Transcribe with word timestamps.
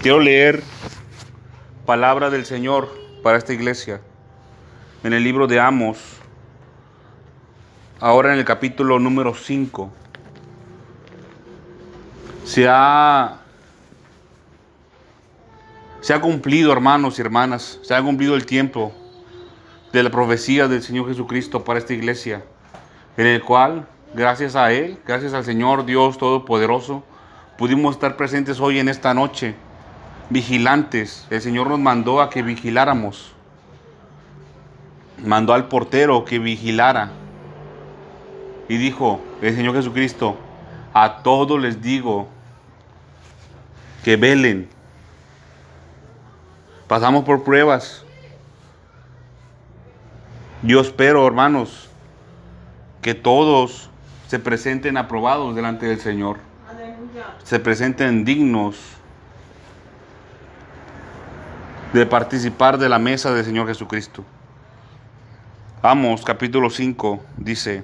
Quiero 0.00 0.20
leer 0.20 0.62
palabra 1.84 2.30
del 2.30 2.46
Señor 2.46 2.88
para 3.24 3.36
esta 3.36 3.52
iglesia 3.52 4.00
en 5.02 5.12
el 5.12 5.24
libro 5.24 5.48
de 5.48 5.58
Amos, 5.58 5.98
ahora 7.98 8.32
en 8.32 8.38
el 8.38 8.44
capítulo 8.44 9.00
número 9.00 9.34
5. 9.34 9.90
Se 12.44 12.68
ha, 12.68 13.40
se 16.00 16.14
ha 16.14 16.20
cumplido, 16.20 16.72
hermanos 16.72 17.18
y 17.18 17.22
hermanas, 17.22 17.80
se 17.82 17.92
ha 17.92 18.00
cumplido 18.00 18.36
el 18.36 18.46
tiempo 18.46 18.92
de 19.92 20.04
la 20.04 20.10
profecía 20.10 20.68
del 20.68 20.84
Señor 20.84 21.08
Jesucristo 21.08 21.64
para 21.64 21.80
esta 21.80 21.92
iglesia, 21.92 22.44
en 23.16 23.26
el 23.26 23.42
cual, 23.42 23.88
gracias 24.14 24.54
a 24.54 24.70
Él, 24.70 25.00
gracias 25.04 25.34
al 25.34 25.44
Señor 25.44 25.84
Dios 25.86 26.18
Todopoderoso, 26.18 27.02
pudimos 27.58 27.96
estar 27.96 28.16
presentes 28.16 28.60
hoy 28.60 28.78
en 28.78 28.88
esta 28.88 29.12
noche, 29.12 29.56
vigilantes. 30.30 31.26
El 31.30 31.40
Señor 31.40 31.68
nos 31.68 31.78
mandó 31.78 32.20
a 32.20 32.30
que 32.30 32.42
vigiláramos. 32.42 33.32
Mandó 35.24 35.54
al 35.54 35.68
portero 35.68 36.24
que 36.24 36.38
vigilara. 36.38 37.10
Y 38.68 38.76
dijo 38.76 39.20
el 39.40 39.54
Señor 39.54 39.74
Jesucristo, 39.74 40.36
a 40.92 41.22
todos 41.22 41.60
les 41.60 41.80
digo 41.80 42.28
que 44.04 44.16
velen. 44.16 44.68
Pasamos 46.86 47.24
por 47.24 47.44
pruebas, 47.44 48.04
yo 50.62 50.80
espero, 50.80 51.26
hermanos, 51.26 51.88
que 53.00 53.14
todos 53.14 53.90
se 54.26 54.38
presenten 54.38 54.96
aprobados 54.96 55.54
delante 55.54 55.86
del 55.86 56.00
Señor. 56.00 56.38
Se 57.44 57.60
presenten 57.60 58.24
dignos 58.24 58.97
de 61.92 62.04
participar 62.04 62.78
de 62.78 62.88
la 62.88 62.98
mesa 62.98 63.32
del 63.32 63.44
Señor 63.44 63.66
Jesucristo. 63.66 64.24
Amos 65.80 66.22
capítulo 66.22 66.68
5 66.70 67.24
dice, 67.38 67.82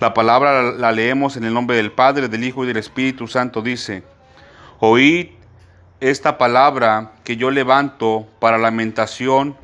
la 0.00 0.12
palabra 0.12 0.62
la 0.62 0.90
leemos 0.90 1.36
en 1.36 1.44
el 1.44 1.54
nombre 1.54 1.76
del 1.76 1.92
Padre, 1.92 2.28
del 2.28 2.42
Hijo 2.42 2.64
y 2.64 2.66
del 2.66 2.78
Espíritu 2.78 3.28
Santo. 3.28 3.62
Dice, 3.62 4.02
oíd 4.80 5.28
esta 6.00 6.38
palabra 6.38 7.12
que 7.22 7.36
yo 7.36 7.50
levanto 7.50 8.26
para 8.40 8.58
lamentación 8.58 9.56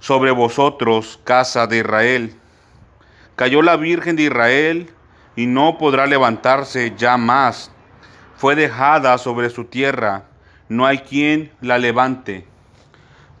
sobre 0.00 0.30
vosotros, 0.30 1.20
casa 1.24 1.66
de 1.66 1.78
Israel. 1.78 2.36
Cayó 3.36 3.62
la 3.62 3.76
Virgen 3.76 4.16
de 4.16 4.24
Israel 4.24 4.90
y 5.36 5.46
no 5.46 5.78
podrá 5.78 6.06
levantarse 6.06 6.94
ya 6.96 7.16
más. 7.16 7.70
Fue 8.36 8.54
dejada 8.54 9.18
sobre 9.18 9.50
su 9.50 9.64
tierra, 9.64 10.24
no 10.68 10.86
hay 10.86 10.98
quien 10.98 11.50
la 11.60 11.78
levante. 11.78 12.46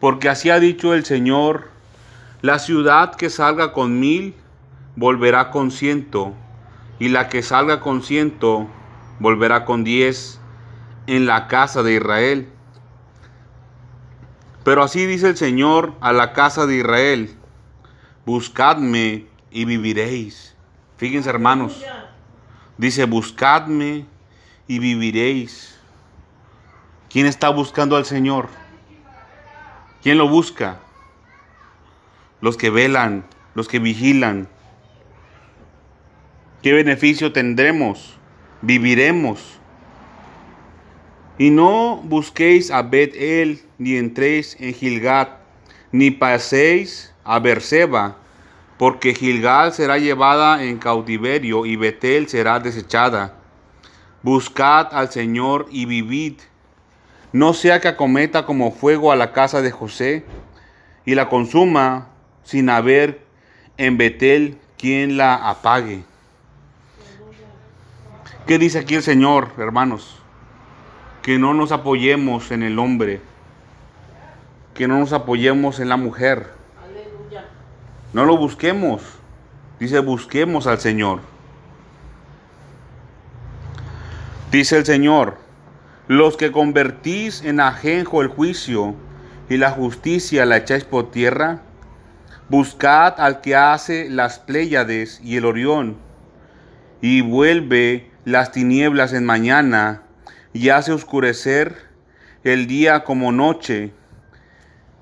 Porque 0.00 0.28
así 0.28 0.50
ha 0.50 0.60
dicho 0.60 0.94
el 0.94 1.04
Señor, 1.04 1.70
la 2.42 2.58
ciudad 2.58 3.14
que 3.14 3.30
salga 3.30 3.72
con 3.72 3.98
mil 3.98 4.34
volverá 4.94 5.50
con 5.50 5.70
ciento, 5.70 6.34
y 6.98 7.08
la 7.08 7.28
que 7.28 7.42
salga 7.42 7.80
con 7.80 8.02
ciento 8.02 8.68
volverá 9.18 9.64
con 9.64 9.84
diez 9.84 10.40
en 11.06 11.26
la 11.26 11.48
casa 11.48 11.82
de 11.82 11.94
Israel. 11.94 12.48
Pero 14.64 14.82
así 14.82 15.06
dice 15.06 15.28
el 15.28 15.36
Señor 15.36 15.94
a 16.00 16.12
la 16.12 16.32
casa 16.32 16.66
de 16.66 16.76
Israel, 16.78 17.36
buscadme 18.24 19.26
y 19.50 19.64
viviréis. 19.64 20.56
Fíjense 20.96 21.30
hermanos, 21.30 21.84
dice, 22.78 23.04
buscadme 23.04 24.06
y 24.66 24.78
viviréis. 24.78 25.75
¿Quién 27.10 27.26
está 27.26 27.50
buscando 27.50 27.96
al 27.96 28.04
Señor? 28.04 28.48
¿Quién 30.02 30.18
lo 30.18 30.28
busca? 30.28 30.80
Los 32.40 32.56
que 32.56 32.70
velan, 32.70 33.24
los 33.54 33.68
que 33.68 33.78
vigilan. 33.78 34.48
¿Qué 36.62 36.72
beneficio 36.72 37.32
tendremos? 37.32 38.18
Viviremos. 38.60 39.58
Y 41.38 41.50
no 41.50 41.96
busquéis 42.04 42.70
a 42.70 42.82
Bet-El, 42.82 43.62
ni 43.78 43.96
entréis 43.96 44.56
en 44.58 44.74
Gilgad, 44.74 45.28
ni 45.92 46.10
paséis 46.10 47.14
a 47.24 47.38
Berseba, 47.38 48.16
porque 48.78 49.14
Gilgal 49.14 49.72
será 49.72 49.98
llevada 49.98 50.62
en 50.64 50.78
cautiverio 50.78 51.66
y 51.66 51.76
Betel 51.76 52.28
será 52.28 52.58
desechada. 52.58 53.34
Buscad 54.22 54.88
al 54.92 55.10
Señor 55.10 55.66
y 55.70 55.84
vivid. 55.84 56.34
No 57.36 57.52
sea 57.52 57.80
que 57.80 57.88
acometa 57.88 58.46
como 58.46 58.72
fuego 58.72 59.12
a 59.12 59.16
la 59.16 59.32
casa 59.34 59.60
de 59.60 59.70
José 59.70 60.24
y 61.04 61.14
la 61.14 61.28
consuma 61.28 62.08
sin 62.42 62.70
haber 62.70 63.20
en 63.76 63.98
Betel 63.98 64.58
quien 64.78 65.18
la 65.18 65.34
apague. 65.34 66.02
¿Qué 68.46 68.58
dice 68.58 68.78
aquí 68.78 68.94
el 68.94 69.02
Señor, 69.02 69.50
hermanos? 69.58 70.22
que 71.26 71.40
no 71.40 71.52
nos 71.54 71.72
apoyemos 71.72 72.52
en 72.52 72.62
el 72.62 72.78
hombre, 72.78 73.20
que 74.74 74.86
no 74.86 75.00
nos 75.00 75.12
apoyemos 75.12 75.80
en 75.80 75.88
la 75.88 75.96
mujer. 75.96 76.52
No 78.12 78.24
lo 78.24 78.36
busquemos. 78.36 79.02
Dice, 79.80 79.98
busquemos 79.98 80.68
al 80.68 80.78
Señor. 80.78 81.18
Dice 84.52 84.78
el 84.78 84.86
Señor, 84.86 85.36
los 86.08 86.36
que 86.36 86.52
convertís 86.52 87.42
en 87.42 87.60
ajenjo 87.60 88.22
el 88.22 88.28
juicio 88.28 88.94
y 89.48 89.56
la 89.56 89.70
justicia 89.70 90.46
la 90.46 90.58
echáis 90.58 90.84
por 90.84 91.10
tierra, 91.10 91.62
buscad 92.48 93.20
al 93.20 93.40
que 93.40 93.56
hace 93.56 94.08
las 94.08 94.38
Pléyades 94.38 95.20
y 95.22 95.36
el 95.36 95.44
Orión, 95.44 95.96
y 97.00 97.20
vuelve 97.20 98.10
las 98.24 98.52
tinieblas 98.52 99.12
en 99.12 99.24
mañana 99.24 100.02
y 100.52 100.70
hace 100.70 100.92
oscurecer 100.92 101.76
el 102.44 102.66
día 102.66 103.04
como 103.04 103.32
noche, 103.32 103.92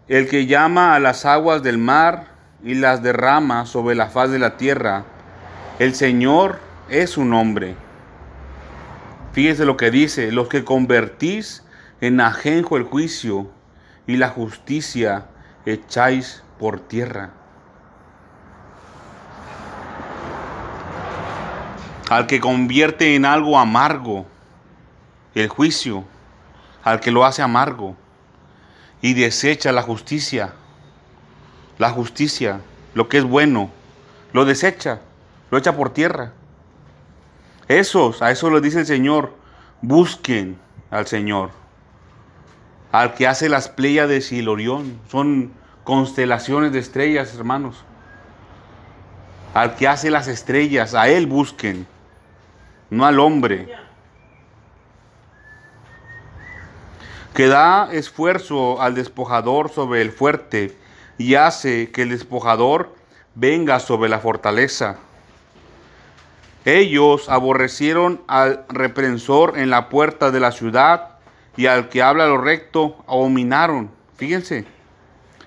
el 0.08 0.28
que 0.28 0.46
llama 0.46 0.94
a 0.94 1.00
las 1.00 1.24
aguas 1.24 1.62
del 1.62 1.78
mar 1.78 2.28
y 2.62 2.74
las 2.74 3.02
derrama 3.02 3.66
sobre 3.66 3.94
la 3.94 4.08
faz 4.08 4.30
de 4.30 4.38
la 4.38 4.56
tierra. 4.56 5.04
El 5.78 5.94
Señor 5.94 6.60
es 6.88 7.10
su 7.10 7.24
nombre. 7.24 7.83
Fíjese 9.34 9.64
lo 9.64 9.76
que 9.76 9.90
dice, 9.90 10.30
los 10.30 10.48
que 10.48 10.64
convertís 10.64 11.64
en 12.00 12.20
ajenjo 12.20 12.76
el 12.76 12.84
juicio 12.84 13.50
y 14.06 14.16
la 14.16 14.28
justicia 14.28 15.26
echáis 15.66 16.44
por 16.58 16.78
tierra. 16.78 17.32
Al 22.08 22.28
que 22.28 22.38
convierte 22.38 23.16
en 23.16 23.24
algo 23.24 23.58
amargo 23.58 24.24
el 25.34 25.48
juicio 25.48 26.04
al 26.84 27.00
que 27.00 27.10
lo 27.10 27.24
hace 27.24 27.42
amargo 27.42 27.96
y 29.00 29.14
desecha 29.14 29.72
la 29.72 29.82
justicia. 29.82 30.52
La 31.78 31.90
justicia, 31.90 32.60
lo 32.94 33.08
que 33.08 33.18
es 33.18 33.24
bueno, 33.24 33.70
lo 34.32 34.44
desecha, 34.44 35.00
lo 35.50 35.58
echa 35.58 35.74
por 35.74 35.92
tierra. 35.92 36.32
Esos, 37.68 38.22
a 38.22 38.30
eso 38.30 38.50
le 38.50 38.60
dice 38.60 38.80
el 38.80 38.86
Señor, 38.86 39.34
busquen 39.80 40.58
al 40.90 41.06
Señor, 41.06 41.50
al 42.92 43.14
que 43.14 43.26
hace 43.26 43.48
las 43.48 43.68
Pléyades 43.68 44.32
y 44.32 44.40
el 44.40 44.48
Orión, 44.48 45.00
son 45.10 45.52
constelaciones 45.84 46.72
de 46.72 46.78
estrellas, 46.78 47.34
hermanos. 47.34 47.84
Al 49.54 49.76
que 49.76 49.88
hace 49.88 50.10
las 50.10 50.28
estrellas, 50.28 50.94
a 50.94 51.08
Él 51.08 51.26
busquen, 51.26 51.86
no 52.90 53.06
al 53.06 53.18
hombre. 53.20 53.68
que 57.34 57.48
da 57.48 57.88
esfuerzo 57.92 58.80
al 58.80 58.94
despojador 58.94 59.68
sobre 59.68 60.00
el 60.00 60.12
fuerte 60.12 60.78
y 61.18 61.34
hace 61.34 61.90
que 61.90 62.02
el 62.02 62.10
despojador 62.10 62.94
venga 63.34 63.80
sobre 63.80 64.08
la 64.08 64.20
fortaleza. 64.20 64.98
Ellos 66.64 67.28
aborrecieron 67.28 68.22
al 68.26 68.64
reprensor 68.68 69.58
en 69.58 69.68
la 69.68 69.88
puerta 69.90 70.30
de 70.30 70.40
la 70.40 70.50
ciudad 70.50 71.18
y 71.56 71.66
al 71.66 71.88
que 71.88 72.02
habla 72.02 72.26
lo 72.26 72.38
recto 72.38 73.04
abominaron. 73.06 73.90
Fíjense, 74.16 74.64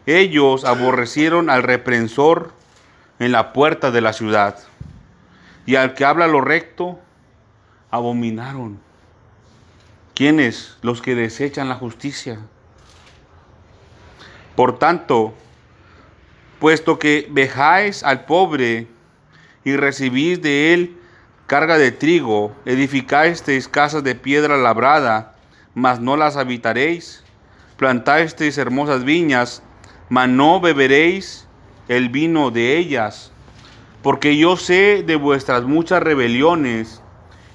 ellos 0.06 0.64
aborrecieron 0.64 1.50
al 1.50 1.64
reprensor 1.64 2.54
en 3.20 3.32
la 3.32 3.52
puerta 3.52 3.92
de 3.92 4.02
la 4.02 4.14
ciudad 4.14 4.60
y 5.66 5.76
al 5.76 5.96
que 5.96 6.06
habla 6.06 6.28
lo 6.28 6.42
recto 6.42 7.00
abominaron. 7.90 8.80
¿Quiénes? 10.14 10.78
Los 10.82 11.02
que 11.02 11.16
desechan 11.16 11.68
la 11.68 11.76
justicia. 11.76 12.40
Por 14.56 14.80
tanto, 14.80 15.34
puesto 16.60 16.98
que 17.00 17.28
vejáis 17.30 18.04
al 18.04 18.26
pobre 18.26 18.88
y 19.64 19.76
recibís 19.76 20.42
de 20.42 20.74
él 20.74 20.97
carga 21.48 21.78
de 21.78 21.94
trigo, 21.94 22.54
edificáis 22.66 23.42
casas 23.70 24.04
de 24.04 24.16
piedra 24.16 24.58
labrada, 24.58 25.36
mas 25.74 26.02
no 26.02 26.18
las 26.18 26.36
habitaréis. 26.36 27.24
Plantasteis 27.78 28.58
hermosas 28.58 29.06
viñas, 29.06 29.64
mas 30.10 30.28
no 30.28 30.60
beberéis 30.60 31.48
el 31.88 32.10
vino 32.10 32.52
de 32.52 32.78
ellas. 32.78 33.32
Porque 34.04 34.36
yo 34.36 34.58
sé 34.58 35.04
de 35.08 35.16
vuestras 35.16 35.64
muchas 35.64 36.04
rebeliones 36.04 37.02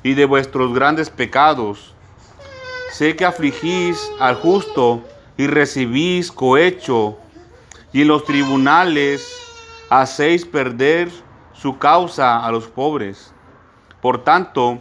y 0.03 0.15
de 0.15 0.25
vuestros 0.25 0.73
grandes 0.73 1.11
pecados. 1.11 1.95
Sé 2.93 3.15
que 3.15 3.27
afligís 3.27 4.11
al 4.19 4.37
justo 4.37 5.05
y 5.37 5.47
recibís 5.47 6.33
cohecho, 6.33 7.19
y 7.93 8.03
en 8.03 8.09
los 8.09 8.25
tribunales 8.25 9.27
hacéis 9.91 10.47
perder 10.47 11.11
su 11.53 11.79
causa 11.79 12.45
a 12.45 12.51
los 12.51 12.69
pobres. 12.69 13.32
Por 14.03 14.25
tanto, 14.25 14.81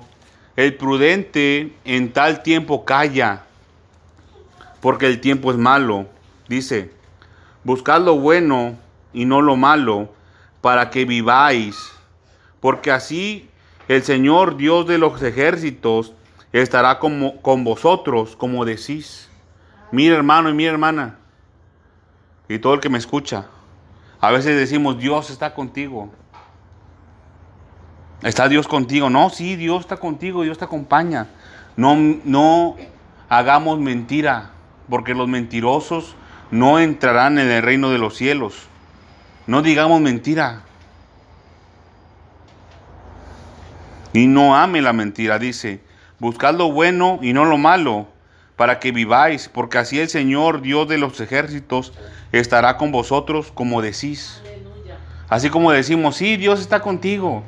el 0.55 0.75
prudente 0.75 1.73
en 1.85 2.11
tal 2.11 2.41
tiempo 2.41 2.85
calla, 2.85 3.43
porque 4.81 5.05
el 5.05 5.21
tiempo 5.21 5.51
es 5.51 5.57
malo. 5.57 6.07
Dice, 6.49 6.91
buscad 7.63 8.01
lo 8.01 8.17
bueno 8.17 8.75
y 9.13 9.25
no 9.25 9.43
lo 9.43 9.55
malo, 9.55 10.09
para 10.59 10.89
que 10.89 11.05
viváis, 11.05 11.91
porque 12.59 12.89
así 12.89 13.47
el 13.87 14.01
Señor 14.01 14.57
Dios 14.57 14.87
de 14.87 14.97
los 14.97 15.21
ejércitos 15.21 16.13
estará 16.51 16.97
como, 16.97 17.41
con 17.43 17.63
vosotros, 17.63 18.35
como 18.35 18.65
decís. 18.65 19.29
Mira 19.91 20.15
hermano 20.15 20.49
y 20.49 20.53
mira 20.53 20.71
hermana, 20.71 21.19
y 22.49 22.57
todo 22.57 22.73
el 22.73 22.79
que 22.79 22.89
me 22.89 22.97
escucha. 22.97 23.45
A 24.19 24.31
veces 24.31 24.57
decimos, 24.57 24.97
Dios 24.97 25.29
está 25.29 25.53
contigo. 25.53 26.11
¿Está 28.23 28.47
Dios 28.47 28.67
contigo? 28.67 29.09
No, 29.09 29.29
sí, 29.29 29.55
Dios 29.55 29.81
está 29.81 29.97
contigo, 29.97 30.43
Dios 30.43 30.57
te 30.57 30.65
acompaña. 30.65 31.27
No, 31.75 31.95
no 32.23 32.75
hagamos 33.29 33.79
mentira, 33.79 34.51
porque 34.89 35.15
los 35.15 35.27
mentirosos 35.27 36.15
no 36.51 36.79
entrarán 36.79 37.39
en 37.39 37.49
el 37.49 37.63
reino 37.63 37.89
de 37.89 37.97
los 37.97 38.15
cielos. 38.15 38.67
No 39.47 39.63
digamos 39.63 40.01
mentira. 40.01 40.61
Y 44.13 44.27
no 44.27 44.55
ame 44.55 44.81
la 44.81 44.93
mentira, 44.93 45.39
dice. 45.39 45.81
Buscad 46.19 46.55
lo 46.55 46.71
bueno 46.71 47.17
y 47.23 47.33
no 47.33 47.45
lo 47.45 47.57
malo, 47.57 48.07
para 48.55 48.79
que 48.79 48.91
viváis, 48.91 49.49
porque 49.49 49.79
así 49.79 49.99
el 49.99 50.09
Señor, 50.09 50.61
Dios 50.61 50.87
de 50.87 50.99
los 50.99 51.19
ejércitos, 51.19 51.93
estará 52.31 52.77
con 52.77 52.91
vosotros 52.91 53.51
como 53.51 53.81
decís. 53.81 54.43
Así 55.29 55.49
como 55.49 55.71
decimos, 55.71 56.17
sí, 56.17 56.37
Dios 56.37 56.59
está 56.59 56.81
contigo. 56.81 57.43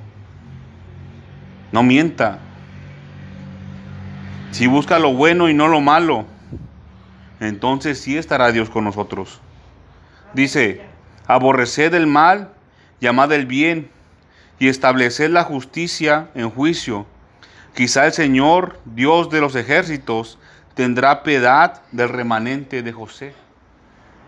No 1.74 1.81
mienta. 1.81 2.38
Si 4.52 4.68
busca 4.68 5.00
lo 5.00 5.12
bueno 5.14 5.50
y 5.50 5.56
no 5.56 5.68
lo 5.68 5.81
malo, 5.81 6.28
entonces 7.40 8.00
sí 8.00 8.16
estará 8.16 8.52
Dios 8.52 8.70
con 8.70 8.84
nosotros. 8.84 9.42
Dice, 10.36 10.81
aborreced 11.25 11.96
el 11.96 12.06
mal, 12.06 12.54
llamad 13.02 13.31
el 13.31 13.48
bien 13.48 13.90
y 14.60 14.68
estableced 14.68 15.31
la 15.31 15.44
justicia 15.44 16.30
en 16.36 16.52
juicio. 16.52 17.08
Quizá 17.74 18.06
el 18.06 18.14
Señor, 18.14 18.80
Dios 18.86 19.31
de 19.31 19.42
los 19.42 19.56
ejércitos, 19.56 20.38
tendrá 20.75 21.24
piedad 21.24 21.81
del 21.92 22.10
remanente 22.10 22.84
de 22.84 22.92
José. 22.92 23.34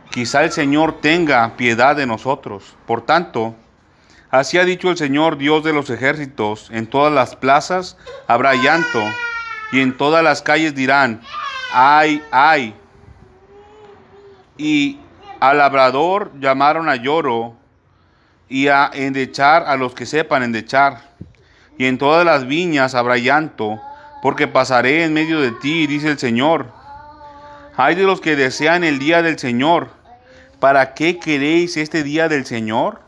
Quizá 0.10 0.44
el 0.44 0.52
Señor 0.52 1.00
tenga 1.00 1.56
piedad 1.58 1.96
de 1.96 2.08
nosotros. 2.08 2.76
Por 2.88 3.06
tanto, 3.06 3.56
así 4.40 4.58
ha 4.58 4.66
dicho 4.66 4.90
el 4.90 4.98
Señor, 4.98 5.38
Dios 5.38 5.64
de 5.64 5.74
los 5.74 5.90
ejércitos, 5.90 6.70
en 6.72 6.88
todas 6.88 7.14
las 7.14 7.36
plazas 7.36 7.98
habrá 8.28 8.54
llanto, 8.56 9.04
y 9.72 9.82
en 9.82 9.98
todas 9.98 10.24
las 10.24 10.42
calles 10.42 10.76
dirán, 10.76 11.22
ay, 11.74 12.24
ay. 12.32 12.76
Y 14.58 15.00
al 15.40 15.58
labrador 15.58 16.32
llamaron 16.40 16.90
a 16.90 16.96
lloro, 16.96 17.56
y 18.48 18.68
a 18.68 18.90
endechar 18.94 19.64
a 19.68 19.76
los 19.76 19.94
que 19.94 20.06
sepan 20.06 20.44
endechar. 20.44 21.16
Y 21.78 21.86
en 21.86 21.98
todas 21.98 22.26
las 22.26 22.48
viñas 22.48 22.96
habrá 22.96 23.18
llanto, 23.18 23.82
porque 24.22 24.48
pasaré 24.48 25.04
en 25.04 25.14
medio 25.14 25.42
de 25.42 25.52
ti, 25.52 25.88
dice 25.88 26.10
el 26.10 26.20
Señor. 26.20 26.72
Hay 27.76 27.96
de 27.96 28.04
los 28.04 28.22
que 28.22 28.36
desean 28.36 28.84
el 28.84 29.00
día 29.00 29.22
del 29.22 29.38
Señor. 29.38 29.90
¿Para 30.60 30.94
qué 30.94 31.20
queréis 31.20 31.76
este 31.76 32.04
día 32.04 32.30
del 32.30 32.46
Señor? 32.46 33.05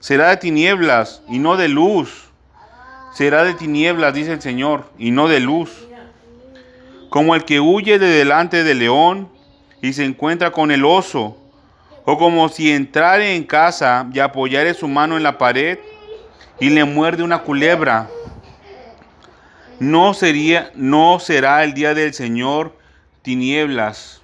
Será 0.00 0.30
de 0.30 0.36
tinieblas 0.36 1.22
y 1.28 1.38
no 1.38 1.56
de 1.56 1.68
luz. 1.68 2.30
Será 3.12 3.44
de 3.44 3.54
tinieblas, 3.54 4.14
dice 4.14 4.32
el 4.32 4.40
Señor, 4.40 4.90
y 4.98 5.10
no 5.10 5.28
de 5.28 5.40
luz. 5.40 5.88
Como 7.10 7.34
el 7.34 7.44
que 7.44 7.58
huye 7.58 7.98
de 7.98 8.06
delante 8.06 8.62
del 8.62 8.78
león 8.78 9.28
y 9.82 9.92
se 9.92 10.04
encuentra 10.04 10.52
con 10.52 10.70
el 10.70 10.84
oso 10.84 11.36
o 12.04 12.16
como 12.16 12.48
si 12.48 12.70
entrare 12.70 13.34
en 13.34 13.44
casa 13.44 14.08
y 14.12 14.18
apoyare 14.18 14.74
su 14.74 14.88
mano 14.88 15.16
en 15.16 15.22
la 15.22 15.36
pared 15.36 15.78
y 16.60 16.70
le 16.70 16.84
muerde 16.84 17.22
una 17.22 17.40
culebra. 17.40 18.08
No 19.80 20.14
sería, 20.14 20.70
no 20.74 21.20
será 21.20 21.64
el 21.64 21.74
día 21.74 21.94
del 21.94 22.14
Señor 22.14 22.76
tinieblas. 23.22 24.22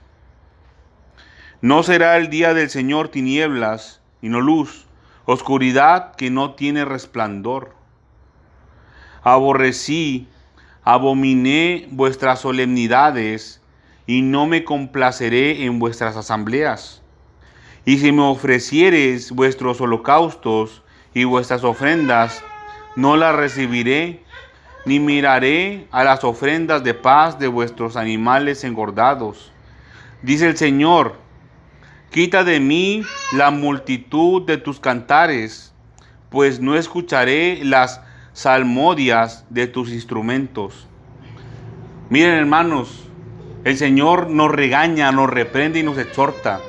No 1.61 1.83
será 1.83 2.17
el 2.17 2.29
día 2.29 2.55
del 2.55 2.71
Señor 2.71 3.09
tinieblas 3.09 4.01
y 4.21 4.29
no 4.29 4.41
luz, 4.41 4.84
oscuridad 5.27 6.15
que 6.17 6.31
no 6.31 6.55
tiene 6.55 6.85
resplandor. 6.85 7.75
Aborrecí, 9.23 10.29
abominé 10.83 11.89
vuestras 11.91 12.41
solemnidades 12.41 13.61
y 14.07 14.23
no 14.23 14.47
me 14.47 14.65
complaceré 14.65 15.65
en 15.65 15.79
vuestras 15.79 16.17
asambleas. 16.17 17.03
Y 17.87 17.99
si 17.99 18.13
me 18.13 18.23
ofreciereis 18.23 19.31
vuestros 19.31 19.81
holocaustos 19.81 20.83
y 21.15 21.25
vuestras 21.25 21.65
ofrendas, 21.65 22.43
no 22.97 23.17
las 23.17 23.35
recibiré, 23.35 24.23
ni 24.85 25.01
miraré 25.01 25.87
a 25.91 26.05
las 26.05 26.25
ofrendas 26.25 26.85
de 26.85 26.95
paz 26.95 27.39
de 27.39 27.49
vuestros 27.49 27.97
animales 27.97 28.65
engordados. 28.65 29.53
Dice 30.23 30.47
el 30.47 30.57
Señor, 30.57 31.24
quita 32.15 32.45
de 32.45 32.61
mí 32.61 33.03
la 33.33 33.51
multitud 33.51 34.43
de 34.47 34.57
tus 34.57 34.79
cantares, 34.79 35.75
pues 36.31 36.61
no 36.61 36.77
escucharé 36.77 37.65
las 37.65 38.01
salmodias 38.33 39.45
de 39.51 39.67
tus 39.67 39.91
instrumentos. 39.91 40.87
Miren 42.09 42.35
hermanos, 42.35 43.05
el 43.65 43.77
Señor 43.77 44.31
nos 44.31 44.51
regaña, 44.51 45.11
nos 45.13 45.29
reprende 45.29 45.81
y 45.81 45.83
nos 45.83 45.99
exhorta 45.99 46.61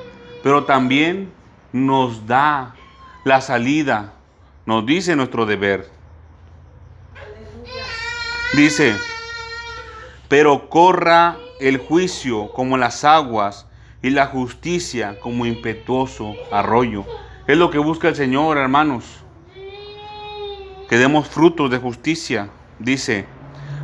pero 0.46 0.66
también 0.66 1.34
nos 1.74 2.28
da 2.28 2.76
la 3.24 3.42
salida, 3.42 4.14
nos 4.68 4.86
dice 4.86 5.16
nuestro 5.16 5.48
deber. 5.48 5.90
Dice, 8.56 8.96
pero 10.30 10.70
corra 10.70 11.38
el 11.60 11.80
juicio 11.80 12.52
como 12.54 12.78
las 12.78 13.04
aguas 13.04 13.66
y 14.06 14.12
la 14.12 14.28
justicia 14.28 15.20
como 15.20 15.48
impetuoso 15.48 16.36
arroyo. 16.52 17.06
Es 17.48 17.58
lo 17.58 17.72
que 17.72 17.80
busca 17.80 18.08
el 18.08 18.16
Señor, 18.16 18.56
hermanos. 18.56 19.04
Que 20.88 21.00
demos 21.00 21.28
frutos 21.28 21.72
de 21.72 21.80
justicia. 21.80 22.52
Dice, 22.78 23.26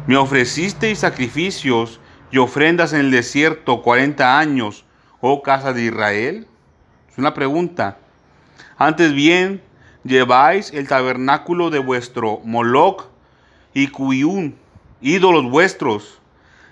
me 0.06 0.18
ofrecisteis 0.18 1.00
sacrificios 1.00 2.00
y 2.30 2.38
ofrendas 2.38 2.94
en 2.94 3.00
el 3.00 3.10
desierto 3.10 3.82
cuarenta 3.82 4.38
años, 4.38 4.86
oh 5.22 5.42
casa 5.42 5.74
de 5.74 5.86
Israel. 5.86 6.46
Es 7.10 7.18
una 7.18 7.34
pregunta. 7.34 7.98
Antes 8.78 9.14
bien, 9.14 9.64
lleváis 10.04 10.72
el 10.72 10.88
tabernáculo 10.88 11.72
de 11.72 11.80
vuestro 11.80 12.42
Moloch 12.46 13.08
y 13.74 13.88
Cuyún, 13.88 14.56
ídolos 15.02 15.50
vuestros, 15.50 16.22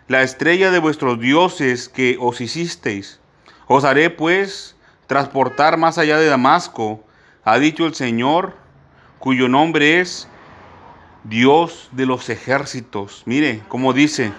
la 0.07 0.21
estrella 0.21 0.69
de 0.69 0.77
vuestros 0.77 1.19
dioses 1.19 1.89
que 1.89 2.15
os 2.19 2.41
hicisteis. 2.41 3.18
Os 3.71 3.83
haré 3.83 4.09
pues 4.09 4.75
transportar 5.05 5.77
más 5.77 5.99
allá 5.99 6.17
de 6.17 6.25
Damasco, 6.25 7.03
ha 7.43 7.59
dicho 7.59 7.85
el 7.85 7.93
Señor, 7.93 8.55
cuyo 9.19 9.47
nombre 9.47 9.99
es 9.99 10.27
Dios 11.23 11.87
de 11.91 12.07
los 12.07 12.29
ejércitos. 12.29 13.21
Mire, 13.27 13.61
como 13.67 13.93
dice, 13.93 14.33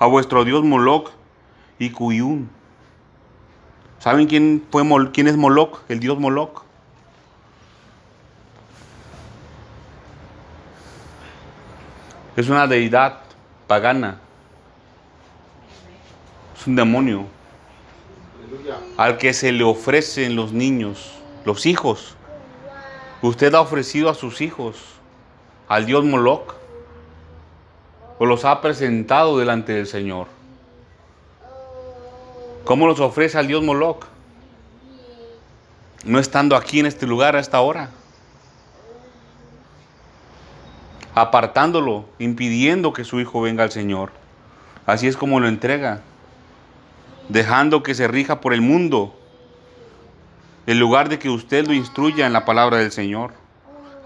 a 0.00 0.06
vuestro 0.06 0.44
Dios 0.44 0.64
Moloch 0.64 1.12
y 1.78 1.90
Cuyún. 1.90 2.50
¿Saben 4.00 4.26
quién, 4.26 4.64
fue 4.72 4.82
quién 5.12 5.28
es 5.28 5.36
Moloch, 5.36 5.78
el 5.88 6.00
dios 6.00 6.18
Moloch? 6.18 6.64
Es 12.34 12.48
una 12.48 12.66
deidad 12.66 13.20
pagana. 13.68 14.18
Es 16.58 16.66
un 16.66 16.74
demonio 16.74 17.28
al 18.96 19.18
que 19.18 19.32
se 19.32 19.52
le 19.52 19.64
ofrecen 19.64 20.36
los 20.36 20.52
niños, 20.52 21.12
los 21.44 21.66
hijos. 21.66 22.16
Usted 23.22 23.54
ha 23.54 23.60
ofrecido 23.60 24.10
a 24.10 24.14
sus 24.14 24.40
hijos 24.40 24.76
al 25.68 25.86
dios 25.86 26.04
Moloch 26.04 26.54
o 28.18 28.26
los 28.26 28.44
ha 28.44 28.60
presentado 28.60 29.38
delante 29.38 29.72
del 29.72 29.86
Señor. 29.86 30.26
¿Cómo 32.64 32.86
los 32.86 33.00
ofrece 33.00 33.38
al 33.38 33.46
dios 33.46 33.62
Moloch? 33.62 34.06
No 36.04 36.18
estando 36.18 36.56
aquí 36.56 36.80
en 36.80 36.86
este 36.86 37.06
lugar 37.06 37.34
a 37.34 37.40
esta 37.40 37.60
hora. 37.60 37.90
Apartándolo, 41.14 42.04
impidiendo 42.18 42.92
que 42.92 43.04
su 43.04 43.20
hijo 43.20 43.40
venga 43.40 43.62
al 43.62 43.70
Señor. 43.70 44.10
Así 44.86 45.06
es 45.06 45.16
como 45.16 45.40
lo 45.40 45.48
entrega. 45.48 46.02
Dejando 47.28 47.82
que 47.82 47.94
se 47.94 48.08
rija 48.08 48.40
por 48.40 48.54
el 48.54 48.60
mundo. 48.60 49.18
En 50.66 50.78
lugar 50.78 51.08
de 51.08 51.18
que 51.18 51.30
usted 51.30 51.66
lo 51.66 51.72
instruya 51.72 52.26
en 52.26 52.32
la 52.32 52.44
palabra 52.44 52.78
del 52.78 52.92
Señor. 52.92 53.32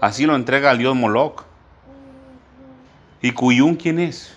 Así 0.01 0.25
lo 0.25 0.35
entrega 0.35 0.71
al 0.71 0.77
dios 0.77 0.95
Moloch. 0.95 1.43
¿Y 3.21 3.31
Cuyún 3.31 3.75
quién 3.75 3.99
es? 3.99 4.33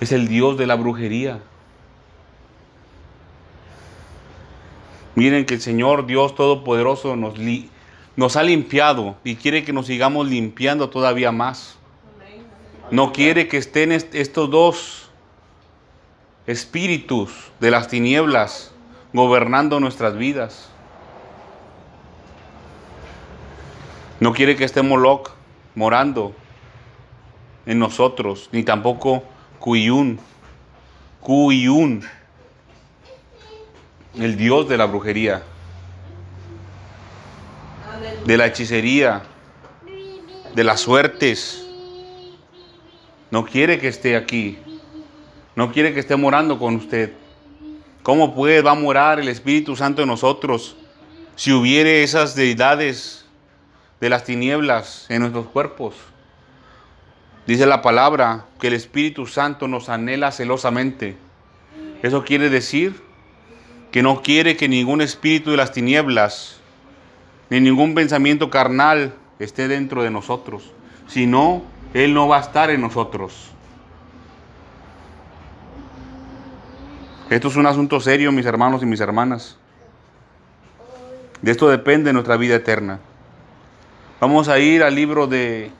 Es 0.00 0.12
el 0.12 0.28
Dios 0.28 0.56
de 0.56 0.66
la 0.66 0.76
brujería. 0.76 1.40
Miren 5.16 5.44
que 5.44 5.54
el 5.54 5.60
Señor 5.60 6.06
Dios 6.06 6.36
Todopoderoso 6.36 7.16
nos, 7.16 7.34
nos 8.14 8.36
ha 8.36 8.44
limpiado 8.44 9.16
y 9.24 9.34
quiere 9.34 9.64
que 9.64 9.72
nos 9.72 9.86
sigamos 9.86 10.28
limpiando 10.28 10.90
todavía 10.90 11.32
más. 11.32 11.76
No 12.92 13.12
quiere 13.12 13.48
que 13.48 13.56
estén 13.56 13.90
estos 13.90 14.48
dos 14.50 15.07
espíritus 16.48 17.30
de 17.60 17.70
las 17.70 17.88
tinieblas 17.88 18.72
gobernando 19.12 19.80
nuestras 19.80 20.16
vidas. 20.16 20.70
No 24.18 24.32
quiere 24.32 24.56
que 24.56 24.64
esté 24.64 24.80
Moloch 24.80 25.30
morando 25.74 26.34
en 27.66 27.78
nosotros, 27.78 28.48
ni 28.50 28.62
tampoco 28.62 29.24
Cuyún, 29.60 30.18
Cuyún, 31.20 32.02
el 34.18 34.38
dios 34.38 34.70
de 34.70 34.78
la 34.78 34.86
brujería, 34.86 35.42
de 38.24 38.36
la 38.38 38.46
hechicería, 38.46 39.22
de 40.54 40.64
las 40.64 40.80
suertes. 40.80 41.68
No 43.30 43.44
quiere 43.44 43.78
que 43.78 43.88
esté 43.88 44.16
aquí, 44.16 44.58
no 45.58 45.72
quiere 45.72 45.92
que 45.92 45.98
esté 45.98 46.14
morando 46.14 46.56
con 46.56 46.76
usted. 46.76 47.14
¿Cómo 48.04 48.32
puede, 48.32 48.62
va 48.62 48.70
a 48.70 48.74
morar 48.76 49.18
el 49.18 49.26
Espíritu 49.26 49.74
Santo 49.74 50.02
en 50.02 50.06
nosotros 50.06 50.76
si 51.34 51.50
hubiere 51.50 52.04
esas 52.04 52.36
deidades 52.36 53.26
de 54.00 54.08
las 54.08 54.22
tinieblas 54.22 55.06
en 55.08 55.22
nuestros 55.22 55.46
cuerpos? 55.46 55.96
Dice 57.44 57.66
la 57.66 57.82
palabra 57.82 58.44
que 58.60 58.68
el 58.68 58.74
Espíritu 58.74 59.26
Santo 59.26 59.66
nos 59.66 59.88
anhela 59.88 60.30
celosamente. 60.30 61.16
Eso 62.04 62.22
quiere 62.22 62.50
decir 62.50 63.02
que 63.90 64.00
no 64.00 64.22
quiere 64.22 64.56
que 64.56 64.68
ningún 64.68 65.00
espíritu 65.00 65.50
de 65.50 65.56
las 65.56 65.72
tinieblas, 65.72 66.60
ni 67.50 67.58
ningún 67.58 67.96
pensamiento 67.96 68.48
carnal 68.48 69.12
esté 69.40 69.66
dentro 69.66 70.04
de 70.04 70.12
nosotros. 70.12 70.70
Si 71.08 71.26
no, 71.26 71.64
Él 71.94 72.14
no 72.14 72.28
va 72.28 72.36
a 72.36 72.42
estar 72.42 72.70
en 72.70 72.80
nosotros. 72.80 73.57
Esto 77.30 77.48
es 77.48 77.56
un 77.56 77.66
asunto 77.66 78.00
serio, 78.00 78.32
mis 78.32 78.46
hermanos 78.46 78.82
y 78.82 78.86
mis 78.86 79.00
hermanas. 79.00 79.58
De 81.42 81.50
esto 81.50 81.68
depende 81.68 82.10
nuestra 82.14 82.38
vida 82.38 82.54
eterna. 82.54 83.00
Vamos 84.18 84.48
a 84.48 84.58
ir 84.58 84.82
al 84.82 84.94
libro 84.94 85.26
de 85.26 85.70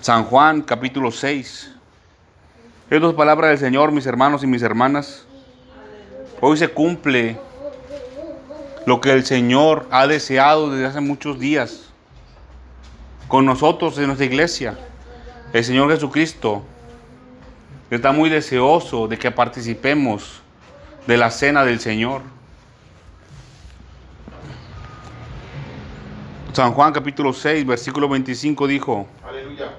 San 0.00 0.24
Juan 0.26 0.62
capítulo 0.62 1.10
6. 1.10 1.72
Estas 2.88 3.10
es 3.10 3.16
palabra 3.16 3.48
del 3.48 3.58
Señor, 3.58 3.90
mis 3.90 4.06
hermanos 4.06 4.44
y 4.44 4.46
mis 4.46 4.62
hermanas. 4.62 5.26
Hoy 6.40 6.56
se 6.56 6.68
cumple 6.68 7.36
lo 8.86 9.00
que 9.00 9.10
el 9.10 9.24
Señor 9.24 9.88
ha 9.90 10.06
deseado 10.06 10.70
desde 10.70 10.86
hace 10.86 11.00
muchos 11.00 11.40
días 11.40 11.88
con 13.26 13.44
nosotros 13.44 13.98
en 13.98 14.06
nuestra 14.06 14.26
iglesia. 14.26 14.78
El 15.52 15.64
Señor 15.64 15.90
Jesucristo 15.90 16.62
está 17.96 18.10
muy 18.10 18.30
deseoso 18.30 19.06
de 19.06 19.18
que 19.18 19.30
participemos 19.30 20.40
de 21.06 21.16
la 21.18 21.30
cena 21.30 21.62
del 21.62 21.78
Señor. 21.78 22.22
San 26.54 26.72
Juan 26.72 26.92
capítulo 26.92 27.34
6, 27.34 27.66
versículo 27.66 28.08
25 28.08 28.66
dijo, 28.66 29.06
Aleluya. 29.22 29.72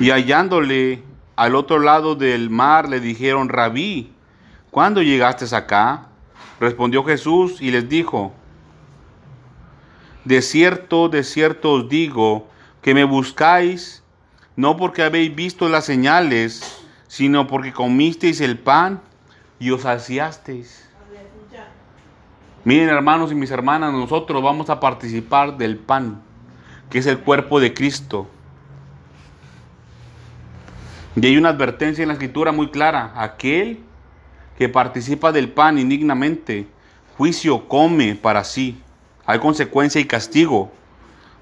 Y 0.00 0.10
hallándole 0.10 1.02
al 1.36 1.54
otro 1.54 1.78
lado 1.78 2.14
del 2.14 2.48
mar 2.48 2.88
le 2.88 2.98
dijeron, 2.98 3.50
Rabí, 3.50 4.12
¿cuándo 4.70 5.02
llegaste 5.02 5.54
acá? 5.54 6.06
Respondió 6.58 7.04
Jesús 7.04 7.60
y 7.60 7.70
les 7.70 7.86
dijo, 7.88 8.32
De 10.24 10.40
cierto, 10.40 11.10
de 11.10 11.22
cierto 11.22 11.72
os 11.72 11.88
digo, 11.88 12.48
que 12.80 12.94
me 12.94 13.04
buscáis, 13.04 14.01
no 14.56 14.76
porque 14.76 15.02
habéis 15.02 15.34
visto 15.34 15.68
las 15.68 15.84
señales, 15.84 16.84
sino 17.08 17.46
porque 17.46 17.72
comisteis 17.72 18.40
el 18.40 18.58
pan 18.58 19.00
y 19.58 19.70
os 19.70 19.82
saciasteis. 19.82 20.88
Miren 22.64 22.90
hermanos 22.90 23.32
y 23.32 23.34
mis 23.34 23.50
hermanas, 23.50 23.92
nosotros 23.92 24.42
vamos 24.42 24.70
a 24.70 24.78
participar 24.78 25.56
del 25.56 25.78
pan, 25.78 26.22
que 26.90 26.98
es 26.98 27.06
el 27.06 27.18
cuerpo 27.18 27.58
de 27.58 27.74
Cristo. 27.74 28.28
Y 31.16 31.26
hay 31.26 31.36
una 31.36 31.50
advertencia 31.50 32.02
en 32.02 32.08
la 32.08 32.14
escritura 32.14 32.52
muy 32.52 32.70
clara. 32.70 33.12
Aquel 33.16 33.80
que 34.56 34.68
participa 34.68 35.32
del 35.32 35.50
pan 35.50 35.78
indignamente, 35.78 36.68
juicio 37.16 37.68
come 37.68 38.14
para 38.14 38.44
sí. 38.44 38.80
Hay 39.26 39.38
consecuencia 39.40 40.00
y 40.00 40.04
castigo 40.04 40.70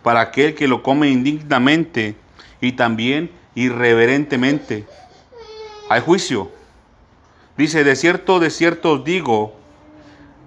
para 0.02 0.21
aquel 0.21 0.55
que 0.55 0.67
lo 0.67 0.83
come 0.83 1.11
indignamente 1.11 2.17
y 2.61 2.73
también 2.73 3.31
irreverentemente. 3.55 4.87
Hay 5.88 6.00
juicio. 6.00 6.50
Dice, 7.57 7.85
de 7.85 7.97
cierto, 7.97 8.40
de 8.40 8.50
cierto 8.50 8.93
os 8.93 9.05
digo, 9.05 9.55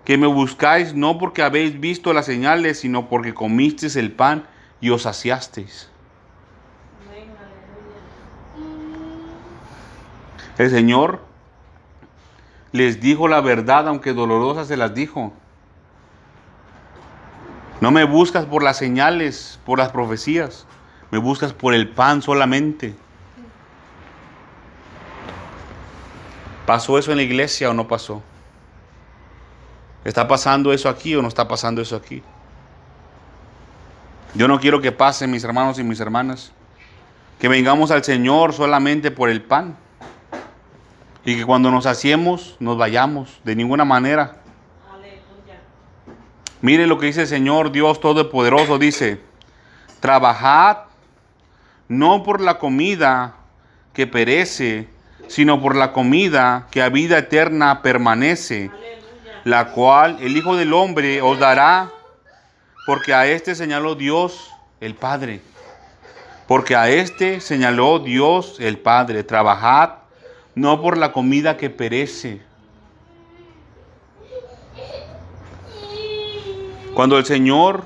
que 0.06 0.18
me 0.18 0.28
buscáis 0.28 0.94
no 0.94 1.18
porque 1.18 1.42
habéis 1.42 1.80
visto 1.80 2.14
las 2.14 2.26
señales, 2.26 2.80
sino 2.80 3.08
porque 3.08 3.34
comisteis 3.34 3.96
el 3.96 4.12
pan 4.12 4.46
y 4.82 4.90
os 4.90 5.04
saciasteis. 5.04 5.90
El 10.58 10.70
Señor 10.70 11.22
les 12.72 13.00
dijo 13.00 13.28
la 13.28 13.42
verdad, 13.42 13.88
aunque 13.88 14.14
dolorosa 14.14 14.66
se 14.66 14.78
las 14.78 14.94
dijo. 14.94 15.34
No 17.82 17.92
me 17.92 18.04
buscas 18.04 18.46
por 18.46 18.64
las 18.64 18.78
señales, 18.78 19.60
por 19.66 19.80
las 19.80 19.92
profecías, 19.92 20.66
me 21.14 21.20
buscas 21.20 21.54
por 21.54 21.76
el 21.76 21.90
pan 21.90 22.24
solamente. 22.24 22.96
¿Pasó 26.66 26.98
eso 26.98 27.12
en 27.12 27.18
la 27.18 27.24
iglesia 27.24 27.70
o 27.70 27.74
no 27.76 27.88
pasó? 27.88 28.24
¿Está 30.04 30.28
pasando 30.28 30.74
eso 30.74 30.90
aquí 30.90 31.14
o 31.14 31.22
no 31.22 31.28
está 31.28 31.48
pasando 31.48 31.84
eso 31.84 31.96
aquí? 31.96 32.24
Yo 34.34 34.48
no 34.48 34.60
quiero 34.60 34.82
que 34.82 34.92
pasen 34.92 35.30
mis 35.30 35.44
hermanos 35.44 35.78
y 35.78 35.84
mis 35.84 36.00
hermanas, 36.00 36.52
que 37.40 37.48
vengamos 37.48 37.92
al 37.92 38.04
Señor 38.04 38.52
solamente 38.52 39.12
por 39.12 39.30
el 39.30 39.44
pan. 39.44 39.78
Y 41.26 41.36
que 41.36 41.46
cuando 41.46 41.70
nos 41.70 41.86
hacemos, 41.86 42.58
nos 42.60 42.76
vayamos. 42.76 43.40
De 43.44 43.56
ninguna 43.56 43.86
manera. 43.86 44.38
Mire 46.62 46.88
lo 46.88 46.98
que 46.98 47.06
dice 47.06 47.22
el 47.22 47.28
Señor 47.28 47.72
Dios 47.72 48.02
Todopoderoso. 48.02 48.80
Dice, 48.80 49.22
trabajad 50.00 50.92
no 51.88 52.24
por 52.24 52.42
la 52.42 52.58
comida 52.60 53.36
que 53.94 54.08
perece, 54.08 54.88
sino 55.28 55.62
por 55.62 55.76
la 55.76 55.92
comida 55.92 56.68
que 56.72 56.82
a 56.82 56.90
vida 56.90 57.18
eterna 57.18 57.82
permanece, 57.82 58.72
la 59.44 59.72
cual 59.72 60.18
el 60.22 60.36
Hijo 60.38 60.56
del 60.56 60.74
Hombre 60.74 61.22
os 61.22 61.40
dará, 61.40 61.92
porque 62.86 63.14
a 63.14 63.28
este 63.28 63.56
señaló 63.56 63.96
Dios 63.96 64.52
el 64.82 64.96
Padre. 64.96 65.42
Porque 66.48 66.76
a 66.76 66.90
este 66.90 67.40
señaló 67.40 68.00
Dios 68.00 68.58
el 68.60 68.78
Padre. 68.78 69.24
Trabajad 69.24 69.92
no 70.56 70.82
por 70.82 70.98
la 70.98 71.12
comida 71.12 71.58
que 71.58 71.70
perece. 71.70 72.42
Cuando 76.94 77.18
el 77.18 77.26
Señor 77.26 77.86